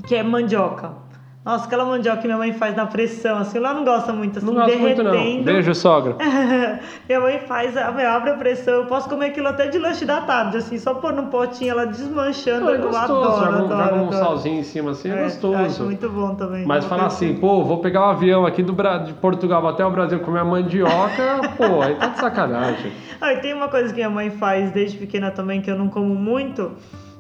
[0.08, 1.09] que é mandioca.
[1.50, 4.46] Nossa, aquela mandioca que minha mãe faz na pressão, assim, lá não gosta muito, assim,
[4.46, 5.38] Não gosto muito derretendo.
[5.38, 5.44] não.
[5.44, 6.16] Beijo, sogra.
[7.10, 10.22] minha mãe faz, a- abre a pressão, eu posso comer aquilo até de lanche da
[10.22, 13.68] tarde, assim, só pôr num potinho, ela desmanchando, Pô, é eu gostoso, adoro, joga, adoro,
[13.84, 14.14] joga um adoro.
[14.14, 15.54] salzinho em cima assim, é, É, gostoso.
[15.56, 16.68] eu Acho muito bom também.
[16.68, 19.00] Mas falar assim, pô, vou pegar um avião aqui do Bra...
[19.00, 22.92] de Portugal até o Brasil comer a mandioca, pô, aí tá de sacanagem.
[23.20, 25.88] Ah, e tem uma coisa que minha mãe faz desde pequena também, que eu não
[25.90, 26.74] como muito,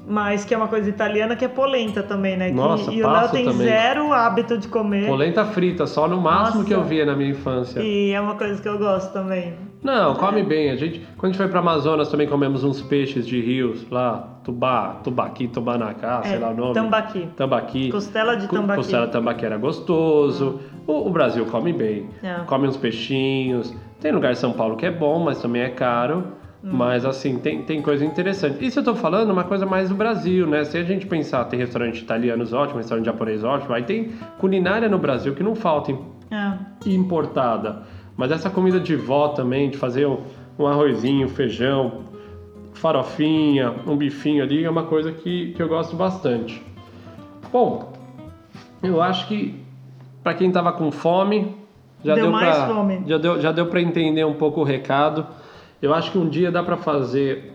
[0.07, 2.49] mas que é uma coisa italiana, que é polenta também, né?
[2.49, 3.67] Que- Nossa, e o Léo tem também.
[3.67, 5.05] zero hábito de comer.
[5.07, 6.65] Polenta frita, só no máximo Nossa.
[6.67, 7.79] que eu via na minha infância.
[7.79, 9.53] E é uma coisa que eu gosto também.
[9.83, 10.71] Não, come bem.
[10.71, 14.27] A gente, quando a gente foi pra Amazonas também comemos uns peixes de rios lá,
[14.43, 16.73] tubá, tubaqui, tubanacá, sei É, lá o nome.
[16.73, 17.27] tambaqui.
[17.37, 17.89] Tambaqui.
[17.91, 18.75] Costela de tambaqui.
[18.81, 20.59] Costela de tambaqui era gostoso.
[20.85, 22.09] O, o Brasil come bem.
[22.23, 22.39] É.
[22.45, 23.73] Come uns peixinhos.
[24.01, 26.23] Tem lugar em São Paulo que é bom, mas também é caro.
[26.63, 26.69] Hum.
[26.73, 28.65] Mas assim, tem, tem coisa interessante.
[28.65, 30.65] Isso eu tô falando uma coisa mais do Brasil, né?
[30.65, 34.97] Se a gente pensar, tem restaurante italianos ótimo, restaurante japonês ótimo, aí tem culinária no
[34.97, 35.91] Brasil que não falta
[36.31, 36.51] É.
[36.85, 37.83] importada.
[38.17, 40.17] Mas essa comida de vó também, de fazer um,
[40.57, 42.01] um arrozinho, feijão,
[42.73, 46.61] farofinha, um bifinho ali, é uma coisa que, que eu gosto bastante.
[47.51, 47.93] Bom,
[48.83, 49.55] eu acho que
[50.21, 51.55] para quem tava com fome,
[52.03, 53.03] Já deu, deu fome.
[53.07, 55.25] Já deu, já deu entender um pouco o recado.
[55.81, 57.53] Eu acho que um dia dá para fazer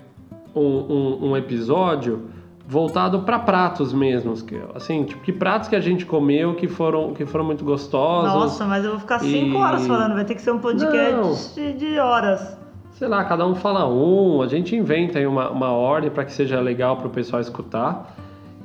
[0.55, 2.22] um, um, um episódio
[2.66, 7.12] voltado para pratos mesmos, que assim, tipo, que pratos que a gente comeu que foram
[7.12, 8.33] que foram muito gostosos.
[8.33, 11.55] Nossa, mas eu vou ficar cinco E- horas falando, vai ter que ser um podcast
[11.55, 12.57] de, de horas.
[12.93, 16.33] Sei lá, cada um fala um, a gente inventa aí uma, uma ordem para que
[16.33, 18.16] seja legal para o pessoal escutar.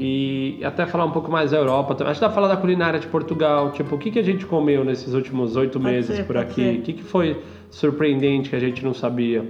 [0.01, 2.12] E até falar um pouco mais da Europa também.
[2.12, 4.45] Acho que dá pra falar da culinária de Portugal, tipo, o que, que a gente
[4.45, 6.78] comeu nesses últimos oito meses ser, por aqui?
[6.80, 9.45] O que, que foi surpreendente que a gente não sabia?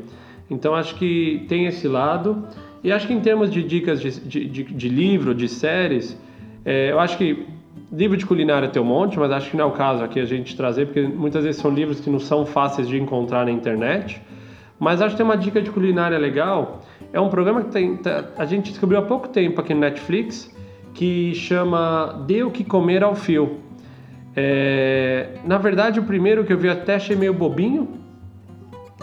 [0.49, 2.43] Então acho que tem esse lado.
[2.83, 6.17] E acho que em termos de dicas de, de, de, de livro, de séries,
[6.63, 7.45] é, eu acho que
[7.91, 10.25] livro de culinária tem um monte, mas acho que não é o caso aqui a
[10.25, 14.21] gente trazer, porque muitas vezes são livros que não são fáceis de encontrar na internet.
[14.79, 16.81] Mas acho que tem uma dica de culinária legal.
[17.11, 20.55] É um programa que tem, tá- a gente descobriu há pouco tempo aqui no Netflix
[20.93, 23.57] que chama Dê o que comer ao fio.
[24.35, 27.87] É, na verdade, o primeiro que eu vi até achei meio bobinho,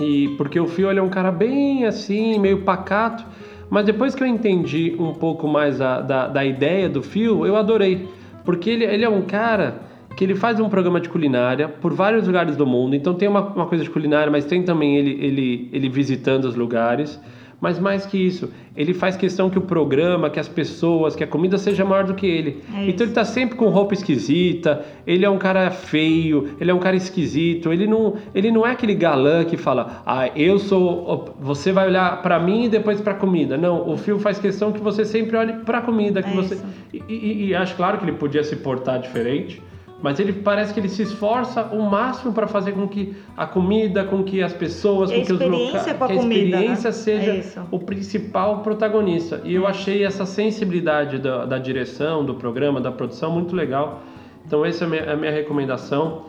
[0.00, 3.24] e porque o Fio ele é um cara bem assim, meio pacato,
[3.70, 7.56] mas depois que eu entendi um pouco mais a- da, da ideia do Fio, eu
[7.56, 8.08] adorei.
[8.44, 9.80] Porque ele, ele é um cara
[10.16, 13.40] que ele faz um programa de culinária por vários lugares do mundo, então tem uma,
[13.40, 17.20] uma coisa de culinária, mas tem também ele, ele, ele visitando os lugares.
[17.58, 21.26] Mas mais que isso, ele faz questão que o programa, que as pessoas, que a
[21.26, 22.62] comida seja maior do que ele.
[22.74, 26.74] É então ele tá sempre com roupa esquisita, ele é um cara feio, ele é
[26.74, 31.34] um cara esquisito, ele não, ele não é aquele galã que fala, ah, eu sou,
[31.40, 33.56] você vai olhar pra mim e depois pra comida.
[33.56, 36.58] Não, o filme faz questão que você sempre olhe pra comida, que É você
[36.92, 39.62] e, e- e acho claro que ele podia se portar diferente,
[40.02, 44.04] mas ele parece que ele se esforça o máximo para fazer com que a comida,
[44.04, 46.36] com que as pessoas, com que os locais, que a comida, né?
[46.36, 47.60] experiência É seja isso.
[47.70, 49.40] o principal protagonista.
[49.42, 54.02] E eu achei essa sensibilidade da, da direção, do programa, da produção muito legal.
[54.46, 56.26] Então essa é a minha, a minha recomendação.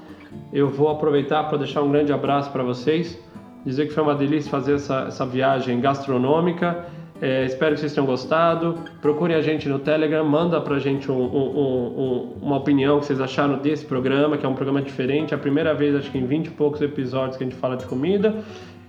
[0.54, 3.20] Eu vou aproveitar para deixar um grande abraço para vocês,
[3.66, 6.86] dizer que foi uma delícia fazer essa, essa viagem gastronômica.
[7.22, 8.78] É, espero que vocês tenham gostado.
[9.02, 13.06] Procurem a gente no Telegram, manda pra gente um- um- um- um- uma opinião que
[13.08, 15.34] vocês acharam desse programa, que é um programa diferente.
[15.34, 17.76] É a primeira vez, acho que em 20 e poucos episódios que a gente fala
[17.76, 18.36] de comida.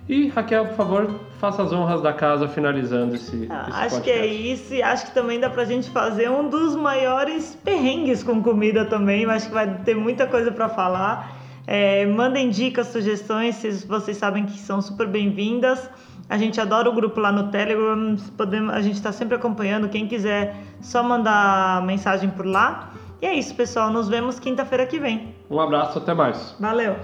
[0.07, 1.07] E Raquel, por favor,
[1.39, 4.51] faça as honras da casa finalizando esse, esse Ah, Acho que é podcast.
[4.51, 8.85] isso e acho que também dá pra gente fazer um dos maiores perrengues com comida
[8.85, 9.25] também.
[9.25, 11.35] Acho que vai ter muita coisa pra falar.
[11.67, 15.87] É, mandem dicas, sugestões, vocês sabem que são super bem-vindas.
[16.29, 19.89] A gente adora o grupo lá no Telegram, podemos, a gente está sempre acompanhando.
[19.89, 22.91] Quem quiser, só mandar mensagem por lá.
[23.19, 23.89] E é isso, pessoal.
[23.89, 25.33] Nos vemos quinta-feira que vem.
[25.49, 26.55] Um abraço, até mais.
[26.59, 26.95] Valeu!